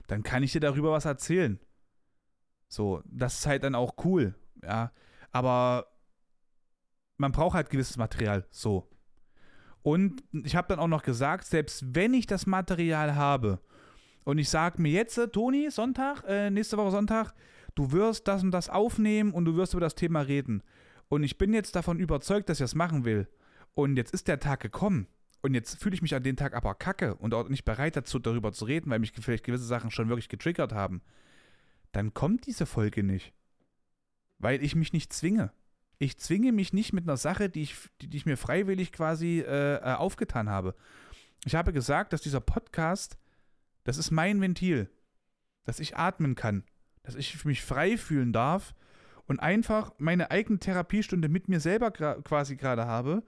[0.07, 1.59] dann kann ich dir darüber was erzählen.
[2.67, 4.91] So, das ist halt dann auch cool ja.
[5.31, 5.87] Aber
[7.17, 8.89] man braucht halt gewisses Material, so.
[9.83, 13.59] Und ich habe dann auch noch gesagt, selbst wenn ich das Material habe
[14.23, 17.33] und ich sage mir jetzt, äh, Toni, Sonntag, äh, nächste Woche Sonntag,
[17.75, 20.63] du wirst das und das aufnehmen und du wirst über das Thema reden.
[21.09, 23.27] Und ich bin jetzt davon überzeugt, dass ich das machen will.
[23.73, 25.07] Und jetzt ist der Tag gekommen.
[25.41, 28.19] Und jetzt fühle ich mich an dem Tag aber kacke und auch nicht bereit dazu,
[28.19, 31.01] darüber zu reden, weil mich vielleicht gewisse Sachen schon wirklich getriggert haben.
[31.91, 33.33] Dann kommt diese Folge nicht
[34.41, 35.51] weil ich mich nicht zwinge.
[35.99, 39.43] Ich zwinge mich nicht mit einer Sache, die ich, die, die ich mir freiwillig quasi
[39.47, 40.75] äh, äh, aufgetan habe.
[41.45, 43.17] Ich habe gesagt, dass dieser Podcast,
[43.83, 44.89] das ist mein Ventil,
[45.63, 46.63] dass ich atmen kann,
[47.03, 48.73] dass ich mich frei fühlen darf
[49.25, 53.23] und einfach meine eigene Therapiestunde mit mir selber quasi gerade habe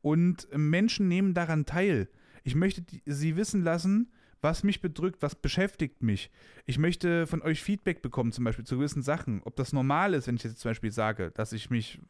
[0.00, 2.08] und Menschen nehmen daran teil.
[2.44, 6.30] Ich möchte sie wissen lassen, was mich bedrückt, was beschäftigt mich.
[6.64, 9.42] Ich möchte von euch Feedback bekommen, zum Beispiel zu gewissen Sachen.
[9.44, 12.00] Ob das normal ist, wenn ich jetzt zum Beispiel sage, dass ich mich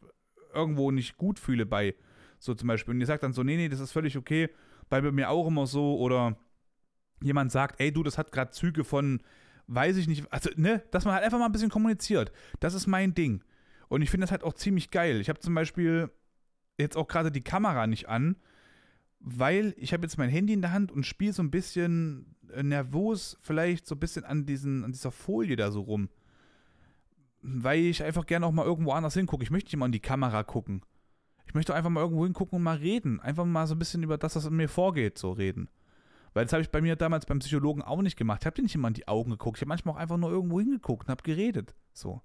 [0.53, 1.95] irgendwo nicht gut fühle bei,
[2.39, 2.95] so zum Beispiel.
[2.95, 4.51] Und ihr sagt dann so, nee, nee, das ist völlig okay,
[4.91, 5.99] bei mir auch immer so.
[5.99, 6.37] Oder
[7.23, 9.21] jemand sagt, ey, du, das hat gerade Züge von,
[9.67, 12.33] weiß ich nicht, also, ne, dass man halt einfach mal ein bisschen kommuniziert.
[12.61, 13.43] Das ist mein Ding.
[13.89, 15.21] Und ich finde das halt auch ziemlich geil.
[15.21, 16.11] Ich habe zum Beispiel
[16.79, 18.37] jetzt auch gerade die Kamera nicht an,
[19.21, 22.63] weil ich habe jetzt mein Handy in der Hand und spiele so ein bisschen äh,
[22.63, 26.09] nervös vielleicht so ein bisschen an, diesen, an dieser Folie da so rum.
[27.41, 29.43] Weil ich einfach gerne auch mal irgendwo anders hingucke.
[29.43, 30.83] Ich möchte nicht mal in die Kamera gucken.
[31.47, 33.21] Ich möchte einfach mal irgendwo hingucken und mal reden.
[33.21, 35.69] Einfach mal so ein bisschen über das, was in mir vorgeht, so reden.
[36.39, 38.43] Weil das habe ich bei mir damals beim Psychologen auch nicht gemacht.
[38.43, 39.59] Ich habe dir nicht immer in die Augen geguckt.
[39.59, 41.75] Ich habe manchmal auch einfach nur irgendwo hingeguckt und habe geredet.
[41.93, 42.23] So.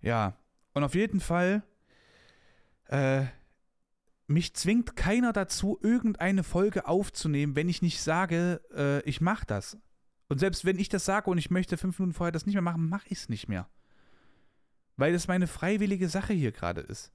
[0.00, 0.38] Ja.
[0.72, 1.62] Und auf jeden Fall
[2.86, 3.24] äh,
[4.26, 9.76] mich zwingt keiner dazu, irgendeine Folge aufzunehmen, wenn ich nicht sage, äh, ich mache das.
[10.28, 12.62] Und selbst wenn ich das sage und ich möchte fünf Minuten vorher das nicht mehr
[12.62, 13.68] machen, mache ich es nicht mehr.
[14.96, 17.12] Weil das meine freiwillige Sache hier gerade ist.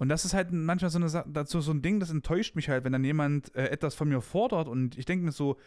[0.00, 2.84] Und das ist halt manchmal so, eine, dazu so ein Ding, das enttäuscht mich halt,
[2.84, 5.58] wenn dann jemand äh, etwas von mir fordert und ich denke mir so,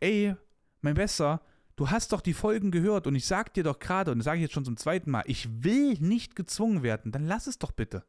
[0.00, 0.34] ey,
[0.80, 1.42] mein Besser,
[1.76, 4.38] du hast doch die Folgen gehört und ich sag dir doch gerade, und das sage
[4.38, 7.70] ich jetzt schon zum zweiten Mal, ich will nicht gezwungen werden, dann lass es doch
[7.70, 8.02] bitte.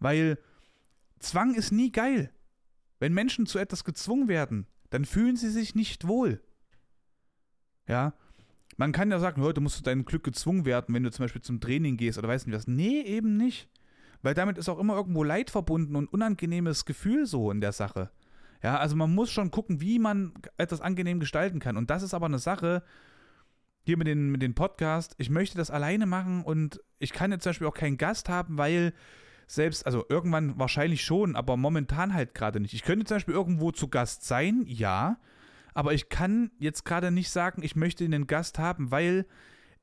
[0.00, 0.38] Weil
[1.18, 2.32] Zwang ist nie geil.
[3.00, 6.42] Wenn Menschen zu etwas gezwungen werden, dann fühlen sie sich nicht wohl.
[7.86, 8.14] Ja,
[8.78, 11.42] man kann ja sagen, heute musst du dein Glück gezwungen werden, wenn du zum Beispiel
[11.42, 12.66] zum Training gehst oder weißt nicht was.
[12.66, 13.68] Nee, eben nicht.
[14.24, 18.10] Weil damit ist auch immer irgendwo Leid verbunden und unangenehmes Gefühl so in der Sache.
[18.62, 21.76] Ja, also man muss schon gucken, wie man etwas angenehm gestalten kann.
[21.76, 22.82] Und das ist aber eine Sache,
[23.84, 27.42] hier mit den, mit den Podcast, ich möchte das alleine machen und ich kann jetzt
[27.42, 28.94] zum Beispiel auch keinen Gast haben, weil
[29.46, 32.72] selbst, also irgendwann wahrscheinlich schon, aber momentan halt gerade nicht.
[32.72, 35.18] Ich könnte zum Beispiel irgendwo zu Gast sein, ja,
[35.74, 39.26] aber ich kann jetzt gerade nicht sagen, ich möchte einen Gast haben, weil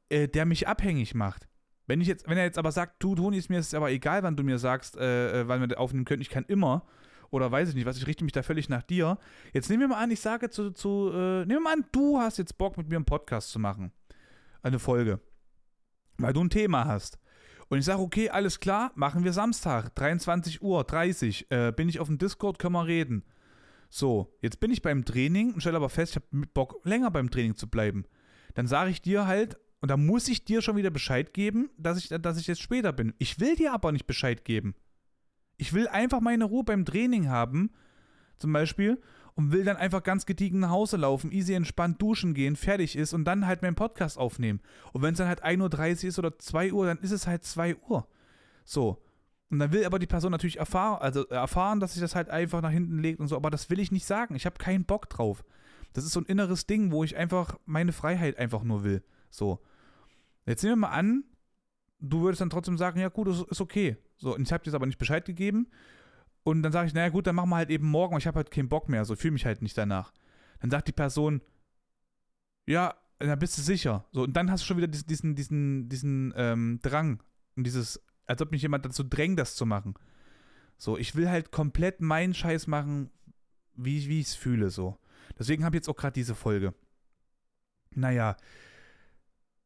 [0.09, 1.47] äh, der mich abhängig macht.
[1.91, 4.23] Wenn ich jetzt, wenn er jetzt aber sagt, du Toni, ist mir ist aber egal,
[4.23, 6.85] wann du mir sagst, äh, äh wann wir aufnehmen können, ich kann immer,
[7.31, 9.17] oder weiß ich nicht was, ich richte mich da völlig nach dir.
[9.51, 12.17] Jetzt nehmen wir mal an, ich sage zu, zu äh, nehmen wir mal an, du
[12.17, 13.91] hast jetzt Bock, mit mir einen Podcast zu machen.
[14.61, 15.19] Eine Folge.
[16.17, 17.19] Weil du ein Thema hast.
[17.67, 21.99] Und ich sage, okay, alles klar, machen wir Samstag, 23 Uhr, 30, äh, bin ich
[21.99, 23.25] auf dem Discord, können wir reden.
[23.89, 27.29] So, jetzt bin ich beim Training und stelle aber fest, ich habe Bock, länger beim
[27.29, 28.05] Training zu bleiben.
[28.53, 31.97] Dann sage ich dir halt, und da muss ich dir schon wieder Bescheid geben, dass
[31.97, 33.13] ich, dass ich jetzt später bin.
[33.17, 34.75] Ich will dir aber nicht Bescheid geben.
[35.57, 37.71] Ich will einfach meine Ruhe beim Training haben,
[38.37, 39.01] zum Beispiel,
[39.33, 43.13] und will dann einfach ganz gediegen nach Hause laufen, easy entspannt duschen gehen, fertig ist
[43.13, 44.59] und dann halt meinen Podcast aufnehmen.
[44.93, 47.43] Und wenn es dann halt 1.30 Uhr ist oder 2 Uhr, dann ist es halt
[47.43, 48.07] 2 Uhr.
[48.65, 49.01] So.
[49.49, 52.61] Und dann will aber die Person natürlich erfahren, also erfahren, dass sich das halt einfach
[52.61, 54.35] nach hinten legt und so, aber das will ich nicht sagen.
[54.35, 55.43] Ich habe keinen Bock drauf.
[55.93, 59.03] Das ist so ein inneres Ding, wo ich einfach meine Freiheit einfach nur will.
[59.29, 59.59] So.
[60.45, 61.23] Jetzt nehmen wir mal an,
[61.99, 63.97] du würdest dann trotzdem sagen, ja gut, ist, okay.
[64.17, 65.67] So, und ich habe dir aber nicht Bescheid gegeben.
[66.43, 68.51] Und dann sage ich, naja gut, dann machen wir halt eben morgen, ich habe halt
[68.51, 70.11] keinen Bock mehr, so fühle mich halt nicht danach.
[70.59, 71.41] Dann sagt die Person,
[72.65, 74.05] ja, dann bist du sicher.
[74.11, 77.21] So, und dann hast du schon wieder diesen, diesen, diesen ähm, Drang
[77.55, 79.93] und dieses, als ob mich jemand dazu drängt, das zu machen.
[80.77, 83.11] So, ich will halt komplett meinen Scheiß machen,
[83.75, 84.97] wie, wie ich es fühle, so.
[85.37, 86.73] Deswegen habe ich jetzt auch gerade diese Folge.
[87.93, 88.35] Naja,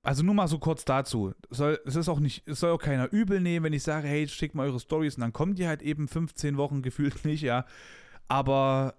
[0.06, 1.34] also nur mal so kurz dazu.
[1.50, 4.28] Soll, es ist auch nicht, es soll auch keiner übel nehmen, wenn ich sage, hey,
[4.28, 7.66] schickt mal eure Stories und dann kommen die halt eben 15 Wochen gefühlt nicht, ja.
[8.28, 8.96] Aber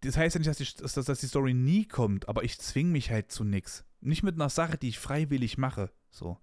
[0.00, 2.90] das heißt ja nicht, dass die, dass, dass die Story nie kommt, aber ich zwinge
[2.90, 3.84] mich halt zu nichts.
[4.00, 5.90] Nicht mit einer Sache, die ich freiwillig mache.
[6.10, 6.38] So.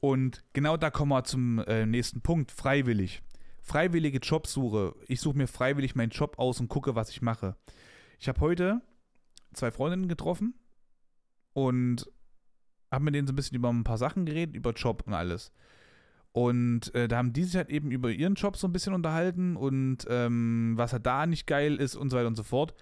[0.00, 2.50] Und genau da kommen wir zum äh, nächsten Punkt.
[2.50, 3.22] Freiwillig.
[3.60, 4.96] Freiwillige Jobsuche.
[5.06, 7.54] Ich suche mir freiwillig meinen Job aus und gucke, was ich mache.
[8.18, 8.80] Ich habe heute
[9.52, 10.54] zwei Freundinnen getroffen
[11.52, 12.10] und
[12.90, 15.52] habe mit denen so ein bisschen über ein paar Sachen geredet, über Job und alles.
[16.32, 19.56] Und äh, da haben die sich halt eben über ihren Job so ein bisschen unterhalten
[19.56, 22.74] und ähm, was halt da nicht geil ist und so weiter und so fort.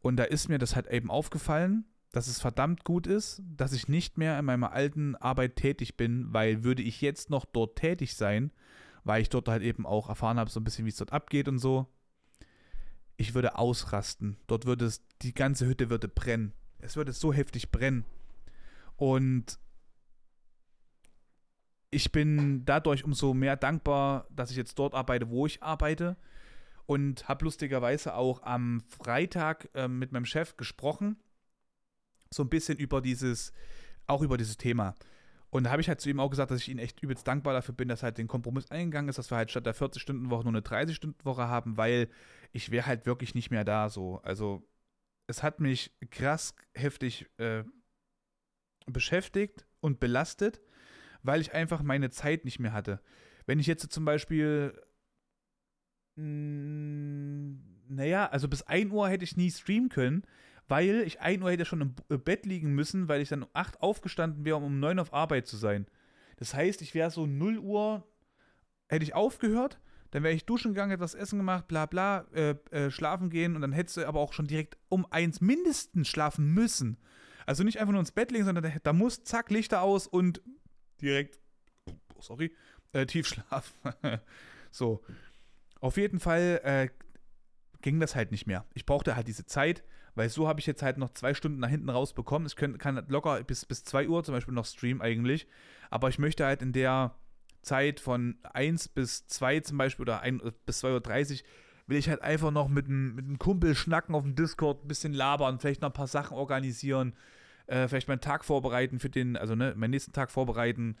[0.00, 3.88] Und da ist mir das halt eben aufgefallen, dass es verdammt gut ist, dass ich
[3.88, 8.14] nicht mehr in meiner alten Arbeit tätig bin, weil würde ich jetzt noch dort tätig
[8.14, 8.52] sein,
[9.04, 11.48] weil ich dort halt eben auch erfahren habe, so ein bisschen, wie es dort abgeht
[11.48, 11.86] und so,
[13.16, 14.36] ich würde ausrasten.
[14.46, 18.04] Dort würde es, die ganze Hütte würde brennen es würde so heftig brennen.
[18.96, 19.58] Und
[21.90, 26.16] ich bin dadurch umso mehr dankbar, dass ich jetzt dort arbeite, wo ich arbeite.
[26.86, 31.16] Und habe lustigerweise auch am Freitag äh, mit meinem Chef gesprochen.
[32.30, 33.52] So ein bisschen über dieses,
[34.06, 34.94] auch über dieses Thema.
[35.50, 37.52] Und da habe ich halt zu ihm auch gesagt, dass ich ihm echt übelst dankbar
[37.52, 40.52] dafür bin, dass halt den Kompromiss eingegangen ist, dass wir halt statt der 40-Stunden-Woche nur
[40.52, 42.08] eine 30-Stunden-Woche haben, weil
[42.52, 44.20] ich wäre halt wirklich nicht mehr da so.
[44.22, 44.66] Also
[45.32, 47.64] es hat mich krass heftig äh,
[48.84, 50.60] beschäftigt und belastet,
[51.22, 53.00] weil ich einfach meine Zeit nicht mehr hatte.
[53.46, 54.78] Wenn ich jetzt zum Beispiel,
[56.16, 60.22] mh, hm, naja, also bis 1 Uhr hätte ich nie streamen können,
[60.68, 63.48] weil ich 1 Uhr hätte schon im äh, Bett liegen müssen, weil ich dann um
[63.54, 65.86] 8 aufgestanden wäre, um um 9 auf Arbeit zu sein.
[66.36, 68.06] Das heißt, ich wäre so 0 Uhr,
[68.90, 69.80] hätte ich aufgehört,
[70.12, 73.56] dann wäre ich duschen gegangen, hätte was essen gemacht, bla bla, äh, äh, schlafen gehen
[73.56, 76.98] und dann hättest du aber auch schon direkt um eins mindestens schlafen müssen.
[77.46, 80.42] Also nicht einfach nur ins Bett legen, sondern da, da muss zack, Lichter aus und
[81.00, 81.40] direkt,
[82.20, 82.54] sorry,
[82.92, 83.72] äh, Tiefschlaf.
[84.70, 85.02] so.
[85.80, 86.88] Auf jeden Fall äh,
[87.80, 88.66] ging das halt nicht mehr.
[88.74, 89.82] Ich brauchte halt diese Zeit,
[90.14, 92.46] weil so habe ich jetzt halt noch zwei Stunden nach hinten rausbekommen.
[92.46, 95.48] Ich kann, kann locker bis, bis 2 Uhr zum Beispiel noch streamen eigentlich.
[95.90, 97.16] Aber ich möchte halt in der
[97.62, 101.48] Zeit von 1 bis 2 zum Beispiel oder 1 bis 2.30 Uhr
[101.86, 104.88] will ich halt einfach noch mit einem, mit einem Kumpel schnacken auf dem Discord, ein
[104.88, 107.14] bisschen labern, vielleicht noch ein paar Sachen organisieren,
[107.66, 110.96] äh, vielleicht meinen Tag vorbereiten für den, also ne, meinen nächsten Tag vorbereiten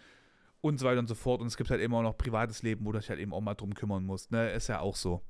[0.60, 1.40] und so weiter und so fort.
[1.40, 3.40] Und es gibt halt immer auch noch privates Leben, wo du dich halt eben auch
[3.40, 4.30] mal drum kümmern musst.
[4.30, 4.50] Ne?
[4.50, 5.22] Ist ja auch so.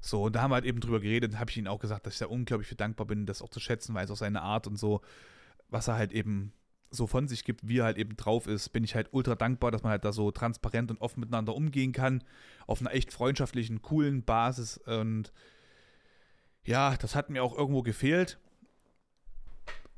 [0.00, 2.14] So, und da haben wir halt eben drüber geredet, habe ich ihm auch gesagt, dass
[2.14, 4.66] ich da unglaublich viel dankbar bin, das auch zu schätzen, weil es auch seine Art
[4.66, 5.00] und so,
[5.68, 6.52] was er halt eben
[6.90, 9.70] so von sich gibt, wie er halt eben drauf ist, bin ich halt ultra dankbar,
[9.70, 12.22] dass man halt da so transparent und offen miteinander umgehen kann,
[12.66, 14.78] auf einer echt freundschaftlichen, coolen Basis.
[14.78, 15.32] Und
[16.64, 18.38] ja, das hat mir auch irgendwo gefehlt.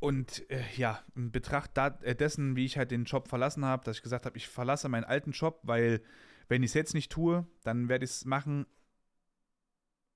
[0.01, 3.97] Und äh, ja, in Betracht äh, dessen, wie ich halt den Job verlassen habe, dass
[3.97, 6.03] ich gesagt habe, ich verlasse meinen alten Job, weil
[6.49, 8.67] wenn ich es jetzt nicht tue, dann werde ich es machen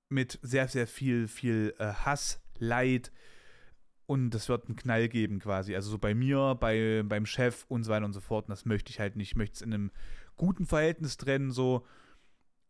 [0.08, 3.10] mit sehr, sehr viel, viel äh, Hass, Leid,
[4.06, 5.74] und es wird einen Knall geben quasi.
[5.74, 8.46] Also so bei mir, bei, beim Chef und so weiter und so fort.
[8.46, 9.30] Und das möchte ich halt nicht.
[9.30, 9.90] Ich möchte es in einem
[10.36, 11.86] guten Verhältnis trennen, so.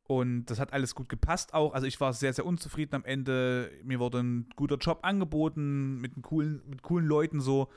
[0.04, 1.72] Und das hat alles gut gepasst auch.
[1.74, 3.70] Also ich war sehr, sehr unzufrieden am Ende.
[3.82, 7.68] Mir wurde ein guter Job angeboten mit coolen, mit coolen Leuten so.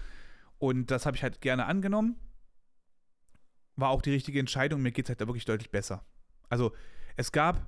[0.57, 2.17] Und das habe ich halt gerne angenommen.
[3.75, 4.81] War auch die richtige Entscheidung.
[4.81, 6.03] Mir geht es halt da wirklich deutlich besser.
[6.49, 6.73] Also
[7.15, 7.67] es gab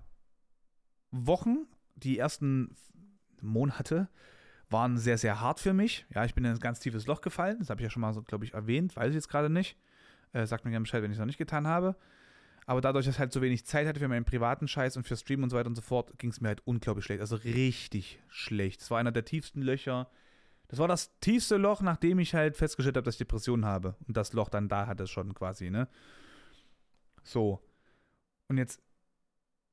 [1.12, 2.76] Wochen, die ersten
[3.42, 4.10] Monate,
[4.70, 6.06] waren sehr, sehr hart für mich.
[6.14, 7.58] Ja, ich bin in ein ganz tiefes Loch gefallen.
[7.60, 8.96] Das habe ich ja schon mal so, glaube ich, erwähnt.
[8.96, 9.78] Weiß ich jetzt gerade nicht.
[10.34, 11.96] Äh, sagt mir gerne Bescheid, wenn ich es noch nicht getan habe.
[12.66, 15.16] Aber dadurch, dass ich halt so wenig Zeit hatte für meinen privaten Scheiß und für
[15.16, 17.22] Stream und so weiter und so fort, ging es mir halt unglaublich schlecht.
[17.22, 18.82] Also richtig schlecht.
[18.82, 20.10] Das war einer der tiefsten Löcher.
[20.68, 23.96] Das war das tiefste Loch, nachdem ich halt festgestellt habe, dass ich Depressionen habe.
[24.06, 25.88] Und das Loch dann da hatte es schon quasi, ne?
[27.24, 27.62] So.
[28.50, 28.82] Und jetzt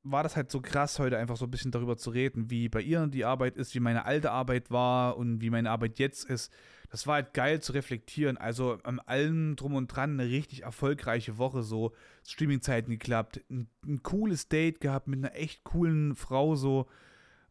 [0.05, 2.81] war das halt so krass, heute einfach so ein bisschen darüber zu reden, wie bei
[2.81, 6.53] ihr die Arbeit ist, wie meine alte Arbeit war und wie meine Arbeit jetzt ist.
[6.91, 8.37] Das war halt geil zu reflektieren.
[8.37, 11.91] Also am allem drum und dran eine richtig erfolgreiche Woche, so
[12.23, 16.85] Streamingzeiten geklappt, ein, ein cooles Date gehabt mit einer echt coolen Frau, so,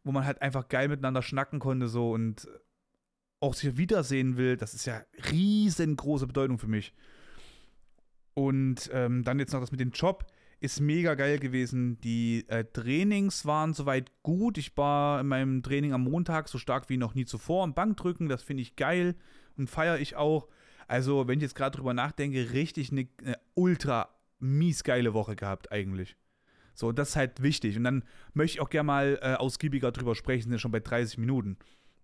[0.05, 2.49] wo man halt einfach geil miteinander schnacken konnte, so und
[3.41, 4.57] auch sich wiedersehen will.
[4.57, 6.95] Das ist ja riesengroße Bedeutung für mich.
[8.35, 10.25] Und ähm, dann jetzt noch das mit dem Job.
[10.65, 12.01] Ist mega geil gewesen.
[12.01, 14.57] Die äh, Trainings waren soweit gut.
[14.57, 18.31] Ich war in meinem Training am Montag so stark wie noch nie zuvor am Bankdrücken.
[18.31, 19.15] Das finde ich geil
[19.59, 20.49] und feiere ich auch.
[20.89, 25.71] Also, wenn ich jetzt gerade drüber nachdenke, richtig eine, eine ultra mies geile Woche gehabt
[25.71, 26.17] eigentlich.
[26.73, 27.77] So, das ist halt wichtig.
[27.77, 30.81] Und dann möchte ich auch gerne mal äh, ausgiebiger drüber sprechen, sind ja schon bei
[30.81, 31.59] 30 Minuten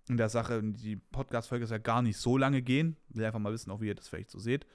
[0.06, 0.60] in der Sache.
[0.62, 2.98] Die Podcast-Folge ist ja gar nicht so lange gehen.
[3.08, 4.66] Will einfach mal wissen, auch wie ihr das vielleicht so seht.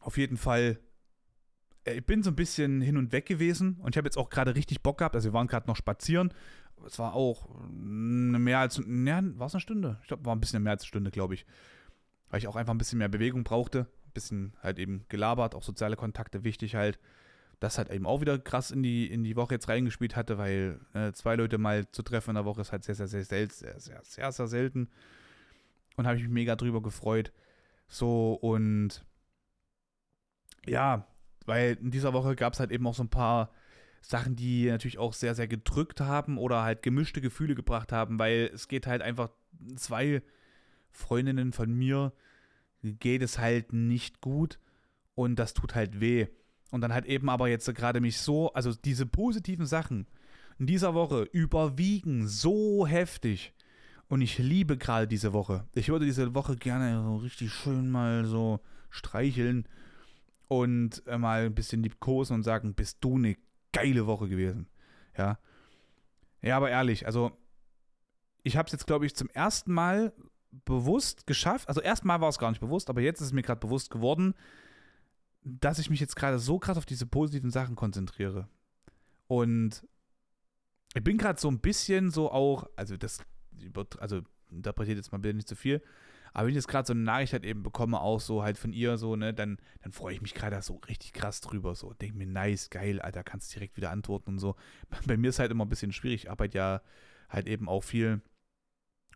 [0.00, 0.93] Auf jeden Fall, äh,
[1.84, 4.54] ich bin so ein bisschen hin und weg gewesen und ich habe jetzt auch gerade
[4.54, 5.14] richtig Bock gehabt.
[5.14, 6.32] Also wir waren gerade noch spazieren.
[6.86, 9.98] Es war auch mehr als, ja, war es eine Stunde?
[10.02, 11.46] Ich glaube, war ein bisschen mehr als eine Stunde, glaube ich.
[12.30, 13.86] Weil ich auch einfach ein bisschen mehr Bewegung brauchte.
[14.06, 16.98] Ein bisschen halt eben gelabert, auch soziale Kontakte wichtig halt
[17.60, 20.80] das halt eben auch wieder krass in die, in die Woche jetzt reingespielt hatte, weil
[20.92, 23.48] äh, zwei Leute mal zu treffen in der Woche ist halt sehr, sehr, sehr, sehr,
[23.48, 24.90] sehr, sehr, sehr, sehr selten.
[25.96, 27.32] Und habe ich mich mega drüber gefreut.
[27.88, 29.04] So und
[30.66, 31.06] ja,
[31.46, 33.50] weil in dieser Woche gab es halt eben auch so ein paar
[34.00, 38.50] Sachen, die natürlich auch sehr, sehr gedrückt haben oder halt gemischte Gefühle gebracht haben, weil
[38.52, 39.30] es geht halt einfach
[39.76, 40.22] zwei
[40.90, 42.12] Freundinnen von mir
[42.82, 44.58] geht es halt nicht gut
[45.14, 46.26] und das tut halt weh.
[46.70, 50.06] Und dann halt eben aber jetzt gerade mich so, also diese positiven Sachen
[50.58, 53.54] in dieser Woche überwiegen so heftig.
[54.08, 55.66] Und ich liebe gerade diese Woche.
[55.74, 59.66] Ich würde diese Woche gerne so richtig schön mal so streicheln
[60.60, 63.36] und äh, mal ein bisschen liebkosen und sagen, bist du eine
[63.72, 64.68] geile Woche gewesen.
[65.16, 65.38] Ja.
[66.42, 67.32] Ja, aber ehrlich, also
[68.42, 70.12] ich habe es jetzt, glaube ich, zum ersten Mal
[70.64, 71.68] bewusst geschafft.
[71.68, 74.34] Also erstmal war es gar nicht bewusst, aber jetzt ist es mir gerade bewusst geworden,
[75.42, 78.48] dass ich mich jetzt gerade so krass auf diese positiven Sachen konzentriere.
[79.26, 79.86] Und
[80.94, 83.18] ich bin gerade so ein bisschen so auch, also das,
[83.98, 85.82] also interpretiert jetzt mal bitte nicht zu viel,
[86.34, 88.72] aber wenn ich jetzt gerade so eine Nachricht halt eben bekomme, auch so halt von
[88.72, 91.76] ihr so, ne, dann, dann freue ich mich gerade so richtig krass drüber.
[91.76, 94.56] So, denke mir, nice, geil, Alter, kannst direkt wieder antworten und so.
[95.06, 96.24] Bei mir ist halt immer ein bisschen schwierig.
[96.24, 96.82] Ich arbeite ja
[97.28, 98.20] halt eben auch viel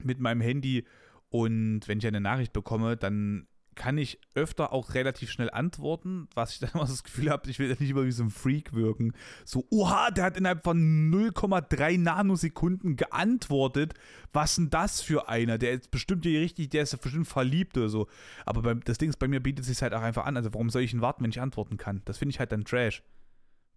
[0.01, 0.87] mit meinem Handy
[1.29, 6.53] und wenn ich eine Nachricht bekomme, dann kann ich öfter auch relativ schnell antworten, was
[6.53, 9.15] ich dann immer das Gefühl habe, ich will nicht immer wie so ein Freak wirken.
[9.45, 13.95] So, oha, der hat innerhalb von 0,3 Nanosekunden geantwortet.
[14.33, 15.57] Was denn das für einer?
[15.59, 18.09] Der ist bestimmt hier richtig, der ist bestimmt verliebt oder so.
[18.45, 20.37] Aber beim, das Ding ist, bei mir bietet es sich halt auch einfach an.
[20.37, 22.03] Also, warum soll ich ihn warten, wenn ich antworten kann?
[22.05, 23.05] Das finde ich halt dann Trash.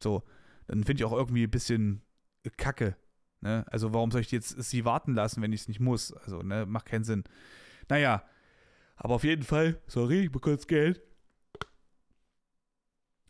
[0.02, 0.24] So,
[0.66, 2.02] dann finde ich auch irgendwie ein bisschen
[2.58, 2.96] kacke.
[3.42, 3.66] Ne?
[3.70, 6.12] Also, warum soll ich jetzt sie warten lassen, wenn ich es nicht muss?
[6.12, 7.24] Also, ne, macht keinen Sinn.
[7.88, 8.24] Naja,
[9.04, 11.02] aber auf jeden Fall, sorry, ich bekomme Geld.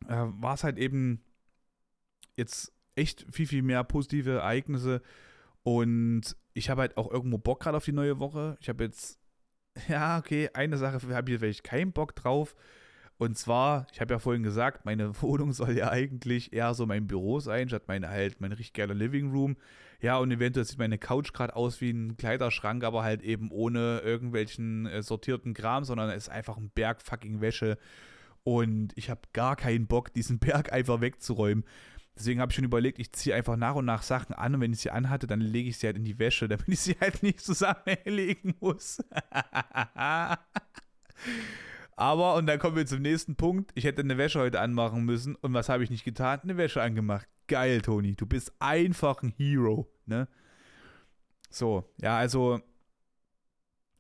[0.05, 1.23] Äh, war es halt eben
[2.35, 5.01] jetzt echt viel, viel mehr positive Ereignisse.
[5.63, 8.57] Und ich habe halt auch irgendwo Bock gerade auf die neue Woche.
[8.59, 9.17] Ich habe jetzt,
[9.87, 12.53] ja, okay, eine Sache habe ich vielleicht keinen Bock drauf.
[13.21, 17.05] Und zwar, ich habe ja vorhin gesagt, meine Wohnung soll ja eigentlich eher so mein
[17.05, 19.57] Büro sein, statt meine halt mein richtig geiler Living Room.
[20.01, 23.99] Ja, und eventuell sieht meine Couch gerade aus wie ein Kleiderschrank, aber halt eben ohne
[23.99, 27.77] irgendwelchen äh, sortierten Kram, sondern es ist einfach ein Berg fucking Wäsche.
[28.43, 31.63] Und ich habe gar keinen Bock, diesen Berg einfach wegzuräumen.
[32.17, 34.73] Deswegen habe ich schon überlegt, ich ziehe einfach nach und nach Sachen an und wenn
[34.73, 37.21] ich sie anhatte, dann lege ich sie halt in die Wäsche, damit ich sie halt
[37.21, 38.99] nicht zusammenlegen muss.
[41.95, 43.71] Aber, und dann kommen wir zum nächsten Punkt.
[43.75, 45.35] Ich hätte eine Wäsche heute anmachen müssen.
[45.35, 46.39] Und was habe ich nicht getan?
[46.41, 47.27] Eine Wäsche angemacht.
[47.47, 48.15] Geil, Toni.
[48.15, 50.27] Du bist einfach ein Hero, ne?
[51.49, 52.61] So, ja, also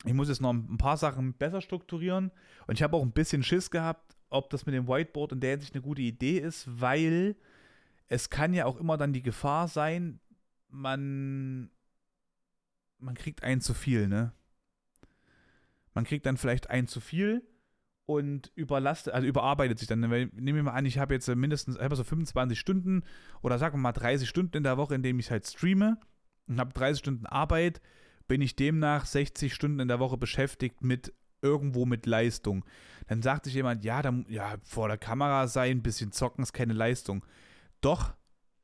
[0.05, 2.31] ich muss jetzt noch ein paar Sachen besser strukturieren.
[2.65, 5.51] Und ich habe auch ein bisschen Schiss gehabt, ob das mit dem Whiteboard in der
[5.51, 7.35] Hinsicht eine gute Idee ist, weil
[8.07, 10.19] es kann ja auch immer dann die Gefahr sein,
[10.69, 11.69] man,
[12.97, 14.33] man kriegt ein zu viel, ne?
[15.93, 17.43] Man kriegt dann vielleicht ein zu viel
[18.13, 19.99] und überlastet, also überarbeitet sich dann.
[19.99, 23.03] Nehmen wir mal an, ich habe jetzt mindestens, ich habe so 25 Stunden
[23.41, 25.97] oder sagen wir mal 30 Stunden in der Woche, in dem ich halt streame
[26.47, 27.81] und habe 30 Stunden Arbeit,
[28.27, 32.65] bin ich demnach 60 Stunden in der Woche beschäftigt mit irgendwo mit Leistung.
[33.07, 36.53] Dann sagt sich jemand, ja, dann, ja, vor der Kamera sein, ein bisschen zocken ist
[36.53, 37.25] keine Leistung.
[37.81, 38.13] Doch,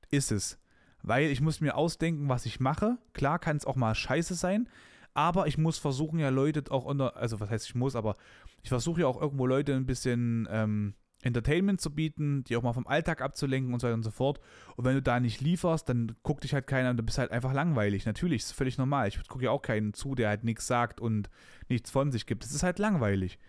[0.09, 0.59] ist es.
[1.01, 2.97] Weil ich muss mir ausdenken, was ich mache.
[3.13, 4.69] Klar kann es auch mal scheiße sein,
[5.17, 8.15] aber ich muss versuchen, ja Leute auch unter, also was heißt ich muss, aber
[8.61, 10.93] ich versuche ja auch irgendwo Leute ein bisschen ähm,
[11.23, 14.39] Entertainment zu bieten, die auch mal vom Alltag abzulenken und so weiter und so fort.
[14.75, 17.31] Und wenn du da nicht lieferst, dann guckt dich halt keiner und du bist halt
[17.31, 18.05] einfach langweilig.
[18.05, 19.07] Natürlich, ist völlig normal.
[19.07, 21.31] Ich gucke ja auch keinen zu, der halt nichts sagt und
[21.67, 22.45] nichts von sich gibt.
[22.45, 23.39] Es ist halt langweilig.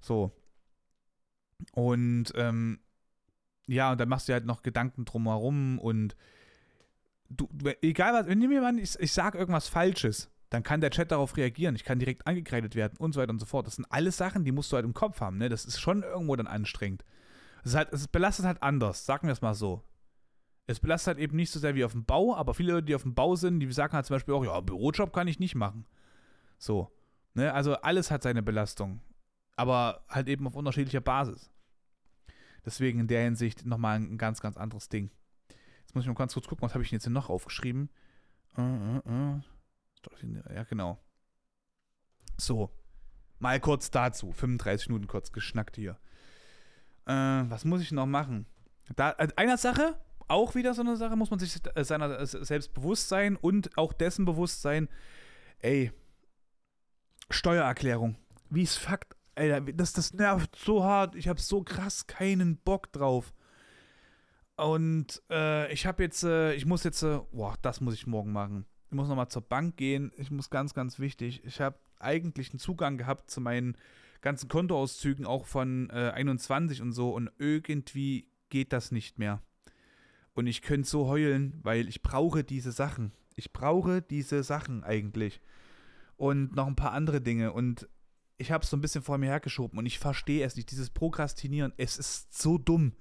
[0.00, 0.32] So.
[1.72, 2.78] Und ähm,
[3.66, 6.14] ja, und dann machst du halt noch Gedanken drumherum und
[7.30, 7.48] du,
[7.80, 11.36] egal was, wenn mir mal, ich, ich sage irgendwas Falsches, dann kann der Chat darauf
[11.36, 11.74] reagieren.
[11.74, 13.66] Ich kann direkt angekreidet werden und so weiter und so fort.
[13.66, 15.38] Das sind alles Sachen, die musst du halt im Kopf haben.
[15.38, 15.48] Ne?
[15.48, 17.04] Das ist schon irgendwo dann anstrengend.
[17.64, 19.82] Es, halt, es belastet halt anders, sagen wir es mal so.
[20.68, 22.94] Es belastet halt eben nicht so sehr wie auf dem Bau, aber viele Leute, die
[22.94, 25.54] auf dem Bau sind, die sagen halt zum Beispiel auch, ja, Bürojob kann ich nicht
[25.54, 25.84] machen.
[26.58, 26.92] So.
[27.34, 27.52] Ne?
[27.52, 29.00] Also alles hat seine Belastung.
[29.56, 31.50] Aber halt eben auf unterschiedlicher Basis.
[32.64, 35.10] Deswegen in der Hinsicht nochmal ein ganz, ganz anderes Ding.
[35.82, 37.90] Jetzt muss ich mal ganz kurz gucken, was habe ich denn jetzt hier noch aufgeschrieben?
[38.58, 39.40] Uh, uh, uh.
[40.54, 40.98] Ja, genau.
[42.36, 42.70] So.
[43.38, 44.32] Mal kurz dazu.
[44.32, 45.98] 35 Minuten kurz geschnackt hier.
[47.06, 48.46] Äh, was muss ich noch machen?
[48.94, 49.98] Da, äh, einer Sache,
[50.28, 53.76] auch wieder so eine Sache, muss man sich äh, seiner äh, selbst bewusst sein und
[53.76, 54.88] auch dessen bewusst sein,
[55.60, 55.92] ey,
[57.30, 58.16] Steuererklärung.
[58.50, 61.14] Wie es Fakt, ey, das, das nervt so hart.
[61.14, 63.34] Ich habe so krass keinen Bock drauf.
[64.56, 68.32] Und äh, ich habe jetzt, äh, ich muss jetzt, äh, boah, das muss ich morgen
[68.32, 68.64] machen.
[68.88, 70.12] Ich muss nochmal zur Bank gehen.
[70.16, 71.44] Ich muss ganz, ganz wichtig.
[71.44, 73.76] Ich habe eigentlich einen Zugang gehabt zu meinen
[74.20, 77.10] ganzen Kontoauszügen, auch von äh, 21 und so.
[77.10, 79.42] Und irgendwie geht das nicht mehr.
[80.34, 83.12] Und ich könnte so heulen, weil ich brauche diese Sachen.
[83.34, 85.40] Ich brauche diese Sachen eigentlich.
[86.16, 87.52] Und noch ein paar andere Dinge.
[87.52, 87.88] Und
[88.38, 90.70] ich habe es so ein bisschen vor mir hergeschoben und ich verstehe es nicht.
[90.70, 92.92] Dieses Prokrastinieren, es ist so dumm.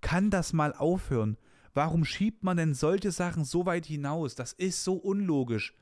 [0.00, 1.36] Kann das mal aufhören?
[1.74, 4.34] Warum schiebt man denn solche Sachen so weit hinaus?
[4.34, 5.74] Das ist so unlogisch.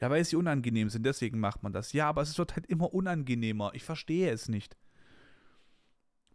[0.00, 1.92] Ja, weil sie unangenehm sind, deswegen macht man das.
[1.92, 3.72] Ja, aber es wird halt immer unangenehmer.
[3.74, 4.76] Ich verstehe es nicht.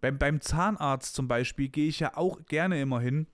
[0.01, 3.27] Beim, beim Zahnarzt zum Beispiel gehe ich ja auch gerne immer hin,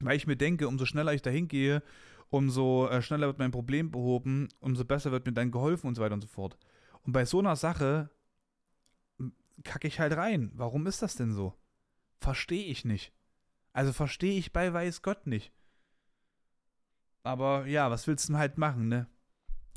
[0.00, 1.82] weil ich mir denke, umso schneller ich dahin gehe,
[2.28, 6.02] umso äh, schneller wird mein Problem behoben, umso besser wird mir dann geholfen und so
[6.02, 6.58] weiter und so fort.
[7.02, 8.10] Und bei so einer Sache
[9.62, 10.50] kacke ich halt rein.
[10.54, 11.54] Warum ist das denn so?
[12.18, 13.12] Verstehe ich nicht.
[13.72, 15.52] Also verstehe ich bei weiß Gott nicht.
[17.22, 19.06] Aber ja, was willst du denn halt machen, ne?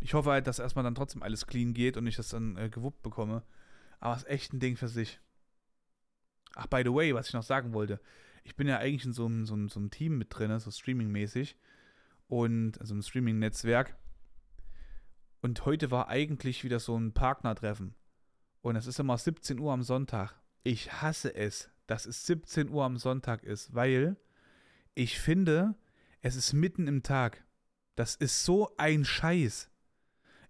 [0.02, 2.70] Ich hoffe halt, dass erstmal dann trotzdem alles clean geht und ich das dann äh,
[2.70, 3.44] gewuppt bekomme.
[4.00, 5.20] Aber es ist echt ein Ding für sich.
[6.56, 8.00] Ach, by the way, was ich noch sagen wollte.
[8.44, 10.70] Ich bin ja eigentlich in so einem, so einem, so einem Team mit drin, so
[10.70, 11.56] streaming-mäßig.
[12.28, 13.96] Und, also im Streaming-Netzwerk.
[15.42, 17.96] Und heute war eigentlich wieder so ein Partnertreffen.
[18.62, 20.36] Und es ist immer 17 Uhr am Sonntag.
[20.64, 24.18] Ich hasse es, dass es 17 Uhr am Sonntag ist, weil
[24.94, 25.76] ich finde,
[26.22, 27.44] es ist mitten im Tag.
[27.96, 29.70] Das ist so ein Scheiß.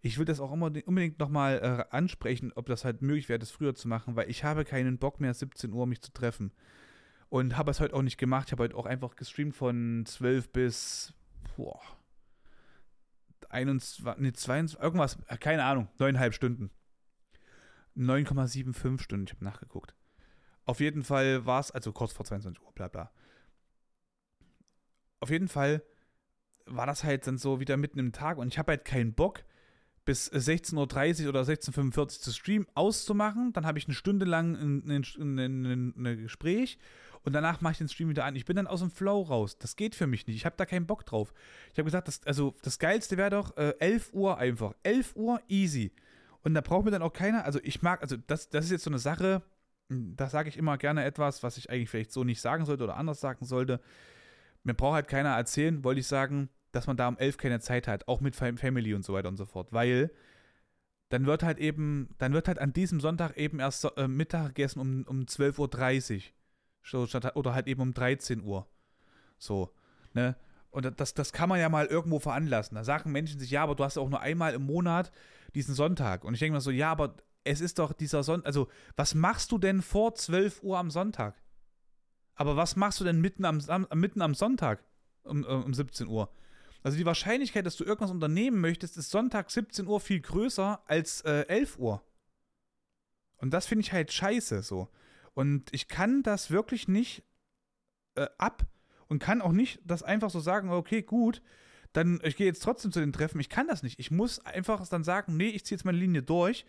[0.02, 3.74] Ich will das auch unbedingt nochmal äh, ansprechen, ob das halt möglich wäre, das früher
[3.74, 6.54] zu machen, weil ich habe keinen Bock mehr, 17 Uhr mich zu treffen.
[7.30, 8.48] Und habe es heute auch nicht gemacht.
[8.48, 11.14] Ich habe heute auch einfach gestreamt von 12 bis
[11.58, 11.82] boah,
[13.50, 16.72] 21, nee, 22, irgendwas, keine Ahnung, neuneinhalb Stunden.
[17.96, 19.96] 9,75 Stunden, ich habe nachgeguckt.
[20.66, 23.12] Auf jeden Fall war es, also kurz vor 22 Uhr, bla bla.
[25.20, 25.84] Auf jeden Fall
[26.66, 29.44] war das halt dann so wieder mitten im Tag und ich habe halt keinen Bock,
[30.06, 33.54] bis 16.30 Uhr oder 16.45 Uhr zu streamen auszumachen.
[33.54, 36.78] Dann habe ich eine Stunde lang ein, ein, ein, ein, Gespräch
[37.24, 38.36] und danach mache ich den Stream wieder an.
[38.36, 39.58] Ich bin dann aus dem Flow raus.
[39.58, 40.36] Das geht für mich nicht.
[40.36, 41.34] Ich habe da keinen Bock drauf.
[41.74, 44.74] Ich habe gesagt, das, also das Geilste wäre doch äh, 11 Uhr einfach.
[44.84, 45.92] 11 Uhr easy.
[46.44, 48.84] Und da braucht mir dann auch keiner, also ich mag, also das, das ist jetzt
[48.84, 49.42] so eine Sache,
[49.90, 52.98] da sage ich immer gerne etwas, was ich eigentlich vielleicht so nicht sagen sollte oder
[52.98, 53.80] anders sagen sollte.
[54.64, 57.88] Mir braucht halt keiner erzählen, wollte ich sagen, dass man da um elf keine Zeit
[57.88, 60.12] hat, auch mit Family und so weiter und so fort, weil
[61.10, 64.80] dann wird halt eben, dann wird halt an diesem Sonntag eben erst äh, Mittag gegessen
[64.80, 66.32] um, um 12.30
[66.94, 68.68] Uhr oder halt eben um 13 Uhr.
[69.38, 69.74] So,
[70.14, 70.36] ne?
[70.72, 72.76] Und das, das kann man ja mal irgendwo veranlassen.
[72.76, 75.14] Da sagen Menschen sich, ja, aber du hast auch nur einmal im Monat
[75.54, 76.26] diesen Sonntag.
[76.26, 77.16] Und ich denke mir so, ja, aber
[77.46, 81.42] es ist doch dieser Sonntag, also was machst du denn vor 12 Uhr am Sonntag?
[82.34, 84.84] Aber was machst du denn mitten am, am mitten am Sonntag
[85.24, 86.30] um, äh, um 17 Uhr?
[86.84, 91.22] Also die Wahrscheinlichkeit, dass du irgendwas unternehmen möchtest, ist Sonntag 17 Uhr viel größer als
[91.22, 92.04] äh, 11 Uhr.
[93.38, 94.90] Und das finde ich halt scheiße so.
[95.34, 97.24] Und ich kann das wirklich nicht
[98.16, 98.66] äh, ab
[99.08, 101.42] und kann auch nicht das einfach so sagen, okay, gut,
[101.94, 103.40] dann ich gehe jetzt trotzdem zu den Treffen.
[103.40, 104.00] Ich kann das nicht.
[104.00, 106.66] Ich muss einfach dann sagen, nee, ich ziehe jetzt meine Linie durch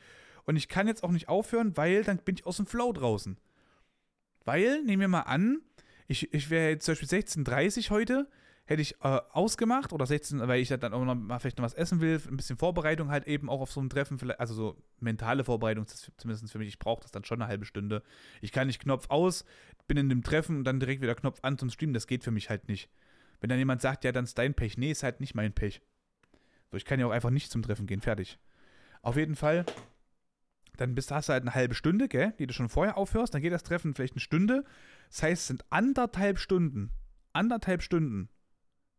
[0.47, 3.37] und ich kann jetzt auch nicht aufhören, weil dann bin ich aus dem Flow draußen.
[4.45, 5.61] Weil, nehmen wir mal an,
[6.07, 8.29] ich, ich wäre jetzt zum Beispiel 16.30 heute,
[8.65, 11.75] hätte ich äh, ausgemacht oder 16, weil ich dann auch noch mal vielleicht noch was
[11.75, 15.45] essen will, ein bisschen Vorbereitung halt eben auch auf so ein Treffen, also so mentale
[15.45, 15.87] Vorbereitung,
[16.17, 18.03] zumindest für mich, ich brauche das dann schon eine halbe Stunde.
[18.41, 19.45] Ich kann nicht Knopf aus,
[19.89, 22.31] bin in dem Treffen und dann direkt wieder Knopf an zum Streamen, das geht für
[22.31, 22.89] mich halt nicht.
[23.41, 24.79] Wenn dann jemand sagt, ja, dann ist dein Pech.
[24.79, 25.83] Nee, ist halt nicht mein Pech.
[26.71, 28.39] So, ich kann ja auch einfach nicht zum Treffen gehen, fertig.
[29.03, 29.65] Auf jeden Fall
[30.77, 33.43] dann bist, hast du halt eine halbe Stunde, gell, die du schon vorher aufhörst, dann
[33.43, 34.65] geht das Treffen vielleicht eine Stunde.
[35.11, 36.91] Das heißt, es sind anderthalb Stunden,
[37.33, 38.29] anderthalb Stunden,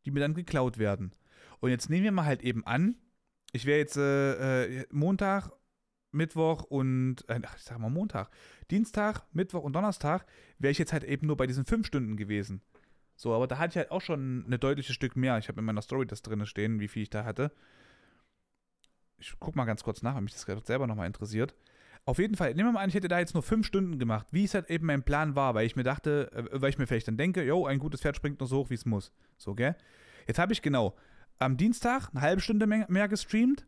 [0.06, 1.14] die mir dann geklaut werden.
[1.60, 2.96] Und jetzt nehmen wir mal halt eben an,
[3.54, 5.52] ich wäre jetzt äh, äh, Montag,
[6.12, 8.30] Mittwoch und, äh, ach, ich sag mal Montag,
[8.72, 10.26] Dienstag, Mittwoch und Donnerstag
[10.60, 12.62] wäre ich jetzt halt eben nur bei diesen fünf Stunden gewesen.
[13.16, 15.38] So, aber da hatte ich halt auch schon ein deutliches Stück mehr.
[15.38, 17.52] Ich habe in meiner Story das drin stehen, wie viel ich da hatte.
[19.18, 21.56] Ich guck mal ganz kurz nach, weil mich das gerade selber nochmal interessiert.
[22.08, 24.28] Auf jeden Fall, nehmen wir mal an, ich hätte da jetzt nur fünf Stunden gemacht,
[24.32, 26.88] wie es halt eben mein Plan war, weil ich mir dachte, äh, weil ich mir
[26.88, 29.12] vielleicht dann denke, yo, ein gutes Pferd springt nur so hoch, wie es muss.
[29.38, 29.76] So, gell?
[30.26, 30.96] Jetzt habe ich genau
[31.38, 33.68] am Dienstag eine halbe Stunde mehr gestreamt,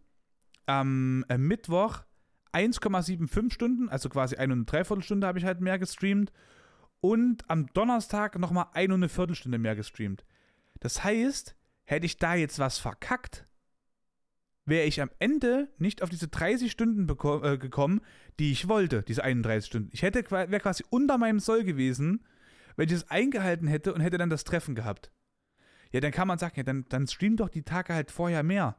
[0.68, 2.04] am äh, Mittwoch
[2.54, 6.32] 1,75 Stunden, also quasi eine und eine Dreiviertelstunde habe ich halt mehr gestreamt
[7.02, 10.24] und am Donnerstag nochmal eine und eine Viertelstunde mehr gestreamt.
[10.80, 13.49] Das heißt, hätte ich da jetzt was verkackt,
[14.70, 18.02] wäre ich am Ende nicht auf diese 30 Stunden äh, gekommen,
[18.40, 19.90] die ich wollte, diese 31 Stunden.
[19.92, 22.26] Ich hätte wäre quasi unter meinem Soll gewesen,
[22.76, 25.12] wenn ich es eingehalten hätte und hätte dann das Treffen gehabt.
[25.92, 28.78] Ja, dann kann man sagen, ja, dann, dann stream doch die Tage halt vorher mehr.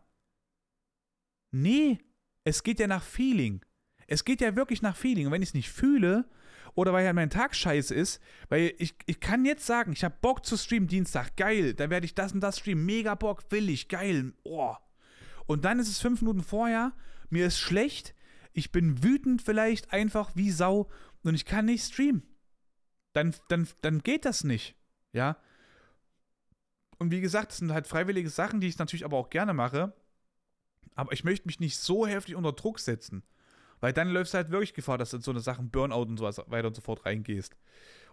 [1.50, 1.98] Nee,
[2.44, 3.64] es geht ja nach Feeling.
[4.06, 5.26] Es geht ja wirklich nach Feeling.
[5.26, 6.28] Und wenn ich es nicht fühle,
[6.74, 10.14] oder weil halt mein Tag scheiße ist, weil ich, ich kann jetzt sagen, ich habe
[10.20, 13.68] Bock zu streamen Dienstag, geil, dann werde ich das und das streamen, mega Bock, will
[13.68, 14.76] ich, geil, oh.
[15.50, 16.92] Und dann ist es fünf Minuten vorher,
[17.28, 18.14] mir ist schlecht,
[18.52, 20.88] ich bin wütend vielleicht einfach wie Sau
[21.24, 22.22] und ich kann nicht streamen.
[23.14, 24.76] Dann, dann, dann geht das nicht,
[25.12, 25.38] ja.
[26.98, 29.92] Und wie gesagt, das sind halt freiwillige Sachen, die ich natürlich aber auch gerne mache.
[30.94, 33.24] Aber ich möchte mich nicht so heftig unter Druck setzen.
[33.80, 36.18] Weil dann läufst du halt wirklich Gefahr, dass du in so eine Sachen Burnout und
[36.18, 37.56] sowas weiter und so fort reingehst.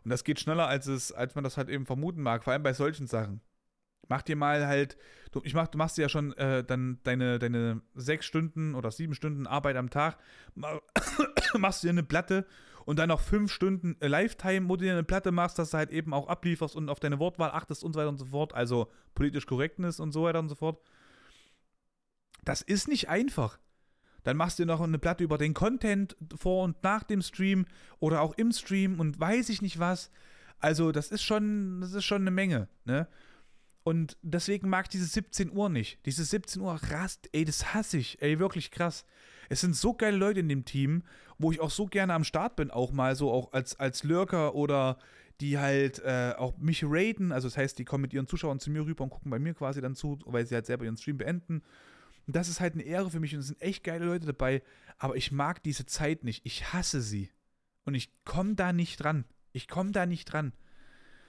[0.04, 2.64] Und das geht schneller, als, es, als man das halt eben vermuten mag, vor allem
[2.64, 3.42] bei solchen Sachen.
[4.10, 4.98] Mach dir mal halt,
[5.32, 8.92] du, ich mach, du machst dir ja schon äh, dann deine, deine sechs Stunden oder
[8.92, 10.18] sieben Stunden Arbeit am Tag,
[11.58, 12.46] machst dir eine Platte
[12.86, 15.78] und dann noch fünf Stunden äh, Lifetime, wo du dir eine Platte machst, dass du
[15.78, 18.54] halt eben auch ablieferst und auf deine Wortwahl achtest und so weiter und so fort,
[18.54, 20.80] also politisch Korrektness und so weiter und so fort.
[22.46, 23.60] Das ist nicht einfach.
[24.24, 27.66] Dann machst du noch eine Platte über den Content vor und nach dem Stream
[28.00, 30.10] oder auch im Stream und weiß ich nicht was.
[30.60, 33.08] Also, das ist schon, das ist schon eine Menge, ne?
[33.88, 36.06] Und deswegen mag ich diese 17 Uhr nicht.
[36.06, 39.06] Diese 17 Uhr rast, ey, das hasse ich, ey, wirklich krass.
[39.48, 41.04] Es sind so geile Leute in dem Team,
[41.38, 44.56] wo ich auch so gerne am Start bin, auch mal so auch als, als Lurker
[44.56, 44.98] oder
[45.40, 47.32] die halt äh, auch mich raiden.
[47.32, 49.54] Also das heißt, die kommen mit ihren Zuschauern zu mir rüber und gucken bei mir
[49.54, 51.62] quasi dann zu, weil sie halt selber ihren Stream beenden.
[52.26, 54.64] Und das ist halt eine Ehre für mich und es sind echt geile Leute dabei.
[54.98, 56.46] Aber ich mag diese Zeit nicht.
[56.46, 57.32] Ich hasse sie.
[57.86, 59.24] Und ich komme da nicht dran.
[59.54, 60.52] Ich komme da nicht dran.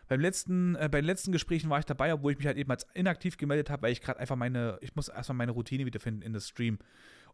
[0.08, 2.70] Beim letzten, äh, bei den letzten Gesprächen war ich dabei, obwohl ich mich halt eben
[2.70, 6.22] als inaktiv gemeldet habe, weil ich gerade einfach meine, ich muss erstmal meine Routine wiederfinden
[6.22, 6.78] in das Stream.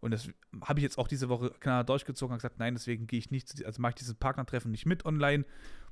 [0.00, 0.28] Und das
[0.62, 3.64] habe ich jetzt auch diese Woche klar durchgezogen und gesagt, nein, deswegen gehe ich nicht,
[3.64, 5.44] also mache ich dieses Partnertreffen nicht mit online,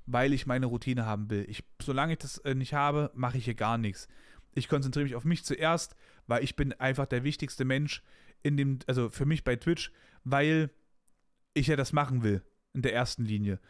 [0.07, 1.47] weil ich meine Routine haben will.
[1.49, 4.09] Ich, solange ich das äh, nicht habe, mache ich hier gar nichts.
[4.55, 8.03] Ich konzentriere mich auf mich zuerst, weil ich bin einfach der wichtigste Mensch
[8.43, 9.93] in dem, also für mich bei Twitch,
[10.25, 10.71] weil
[11.55, 12.43] ich ja das machen will
[12.75, 13.61] in der ersten Linie.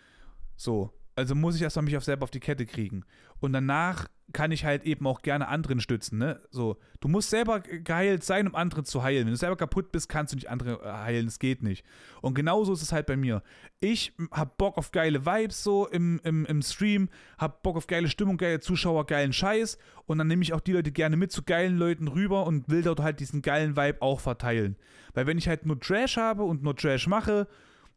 [0.57, 3.05] So, also muss ich erstmal mich auf selber auf die Kette kriegen.
[3.41, 6.41] Und danach kann ich halt eben auch gerne anderen stützen, ne?
[6.51, 9.27] So, du musst selber geheilt sein, um andere zu heilen.
[9.27, 11.85] Wenn du selber kaputt bist, kannst du nicht andere äh, heilen, es geht nicht.
[12.23, 13.43] Und genauso ist es halt bei mir.
[13.81, 18.09] Ich hab Bock auf geile Vibes so im, im, im Stream, hab Bock auf geile
[18.09, 21.43] Stimmung, geile Zuschauer, geilen Scheiß und dann nehme ich auch die Leute gerne mit zu
[21.43, 24.77] geilen Leuten rüber und will dort halt diesen geilen Vibe auch verteilen.
[25.15, 27.49] Weil wenn ich halt nur Trash habe und nur Trash mache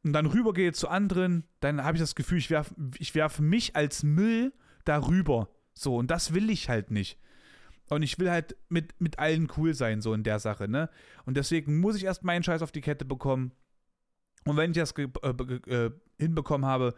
[0.05, 3.75] und dann rübergehe zu anderen, dann habe ich das Gefühl, ich werfe ich werf mich
[3.75, 4.53] als Müll
[4.83, 5.49] darüber.
[5.73, 7.19] So, und das will ich halt nicht.
[7.89, 10.91] Und ich will halt mit, mit allen cool sein, so in der Sache, ne?
[11.25, 13.51] Und deswegen muss ich erst meinen Scheiß auf die Kette bekommen.
[14.45, 16.93] Und wenn ich das äh, äh, hinbekommen habe,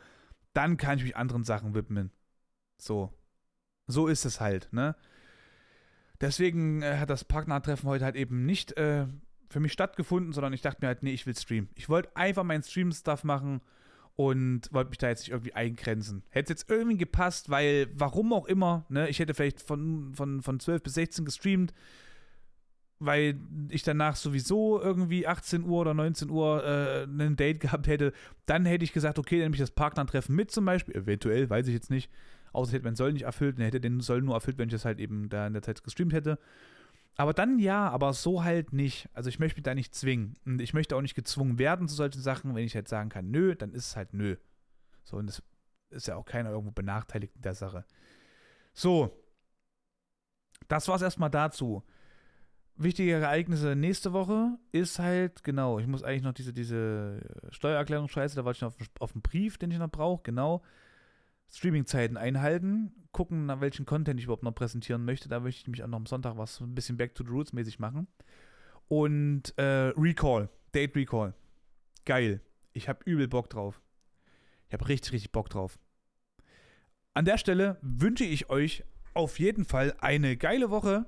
[0.53, 2.11] dann kann ich mich anderen Sachen widmen.
[2.77, 3.13] So.
[3.87, 4.97] So ist es halt, ne?
[6.19, 9.07] Deswegen äh, hat das Partnertreffen heute halt eben nicht äh,
[9.49, 11.69] für mich stattgefunden, sondern ich dachte mir halt, nee, ich will streamen.
[11.75, 13.61] Ich wollte einfach meinen Stream-Stuff machen
[14.15, 16.23] und wollte mich da jetzt nicht irgendwie eingrenzen.
[16.29, 20.41] Hätte es jetzt irgendwie gepasst, weil, warum auch immer, ne, ich hätte vielleicht von, von,
[20.41, 21.73] von 12 bis 16 gestreamt,
[22.99, 23.39] weil
[23.69, 28.11] ich danach sowieso irgendwie 18 Uhr oder 19 Uhr äh, ein Date gehabt hätte,
[28.47, 31.67] dann hätte ich gesagt, okay, dann nehme ich das Partner-Treffen mit zum Beispiel, eventuell, weiß
[31.67, 32.11] ich jetzt nicht,
[32.53, 34.73] außer ich hätte mein Soll nicht erfüllt, dann hätte den Soll nur erfüllt, wenn ich
[34.73, 36.39] das halt eben da in der Zeit gestreamt hätte.
[37.17, 39.09] Aber dann ja, aber so halt nicht.
[39.13, 40.35] Also ich möchte mich da nicht zwingen.
[40.45, 42.53] Und ich möchte auch nicht gezwungen werden zu solchen Sachen.
[42.53, 44.37] Wenn ich halt sagen kann, nö, dann ist es halt nö.
[45.03, 45.41] So, und das
[45.89, 47.85] ist ja auch keiner irgendwo benachteiligt in der Sache.
[48.73, 49.23] So.
[50.67, 51.83] Das war's erstmal dazu.
[52.75, 58.35] Wichtige Ereignisse nächste Woche ist halt, genau, ich muss eigentlich noch diese, diese Steuererklärung scheiße,
[58.35, 60.61] da warte ich noch auf, einen Brief, den ich noch brauche, genau.
[61.49, 65.29] Streaming-Zeiten einhalten, gucken, nach welchen Content ich überhaupt noch präsentieren möchte.
[65.29, 67.53] Da möchte ich mich auch noch am Sonntag was ein bisschen Back to the Roots
[67.53, 68.07] mäßig machen.
[68.87, 71.33] Und äh, Recall, Date Recall.
[72.05, 72.41] Geil.
[72.73, 73.81] Ich habe übel Bock drauf.
[74.67, 75.79] Ich habe richtig, richtig Bock drauf.
[77.13, 78.83] An der Stelle wünsche ich euch
[79.13, 81.07] auf jeden Fall eine geile Woche.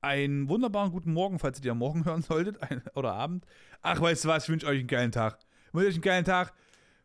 [0.00, 2.58] Einen wunderbaren guten Morgen, falls ihr die am Morgen hören solltet.
[2.94, 3.44] Oder Abend.
[3.82, 4.44] Ach, weißt du was?
[4.44, 5.40] Ich wünsche euch einen geilen Tag.
[5.66, 6.54] Ich wünsche euch einen geilen Tag.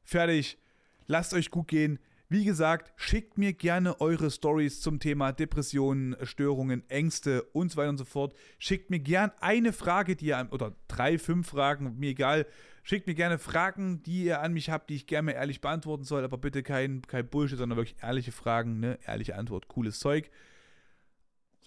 [0.03, 0.59] Fertig.
[1.07, 1.97] Lasst euch gut gehen.
[2.31, 7.89] Wie gesagt, schickt mir gerne eure Stories zum Thema Depressionen, Störungen, Ängste und so weiter
[7.89, 8.33] und so fort.
[8.57, 12.47] Schickt mir gerne eine Frage, die ihr, oder drei, fünf Fragen, mir egal.
[12.83, 16.23] Schickt mir gerne Fragen, die ihr an mich habt, die ich gerne ehrlich beantworten soll,
[16.23, 18.97] aber bitte kein, kein Bullshit, sondern wirklich ehrliche Fragen, ne?
[19.05, 20.31] Ehrliche Antwort, cooles Zeug.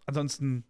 [0.07, 0.65] Ansonsten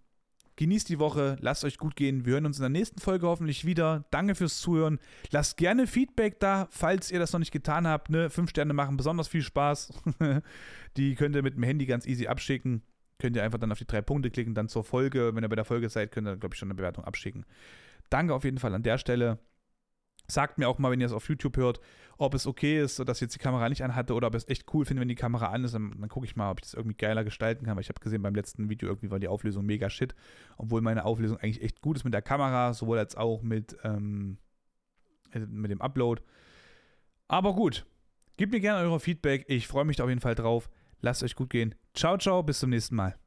[0.57, 2.25] Genießt die Woche, lasst euch gut gehen.
[2.25, 4.05] Wir hören uns in der nächsten Folge hoffentlich wieder.
[4.11, 5.01] Danke fürs Zuhören.
[5.31, 8.11] Lasst gerne Feedback da, falls ihr das noch nicht getan habt.
[8.11, 8.31] Ne?
[8.31, 9.93] Fünf Sterne machen besonders viel Spaß.
[10.97, 12.83] die könnt ihr mit dem Handy ganz easy abschicken.
[13.19, 15.35] Könnt ihr einfach dann auf die drei Punkte klicken, dann zur Folge.
[15.35, 17.45] Wenn ihr bei der Folge seid, könnt ihr, glaube ich, schon eine Bewertung abschicken.
[18.11, 19.39] Danke auf jeden Fall an der Stelle.
[20.27, 21.81] Sagt mir auch mal, wenn ihr es auf YouTube hört,
[22.17, 24.73] ob es okay ist, dass ich jetzt die Kamera nicht anhatte oder ob es echt
[24.73, 25.75] cool finde, wenn die Kamera an ist.
[25.75, 28.01] Dann, dann gucke ich mal, ob ich das irgendwie geiler gestalten kann, weil ich habe
[28.01, 30.15] gesehen, beim letzten Video irgendwie war die Auflösung mega shit.
[30.57, 34.39] Obwohl meine Auflösung eigentlich echt gut ist mit der Kamera, sowohl als auch mit, ähm,
[35.35, 36.23] mit dem Upload.
[37.29, 37.85] Aber gut,
[38.37, 39.45] gebt mir gerne eure Feedback.
[39.49, 40.71] Ich freue mich da auf jeden Fall drauf.
[41.01, 41.75] Lasst euch gut gehen.
[41.93, 43.24] Ciao, ciao, bis zum nächsten Mal.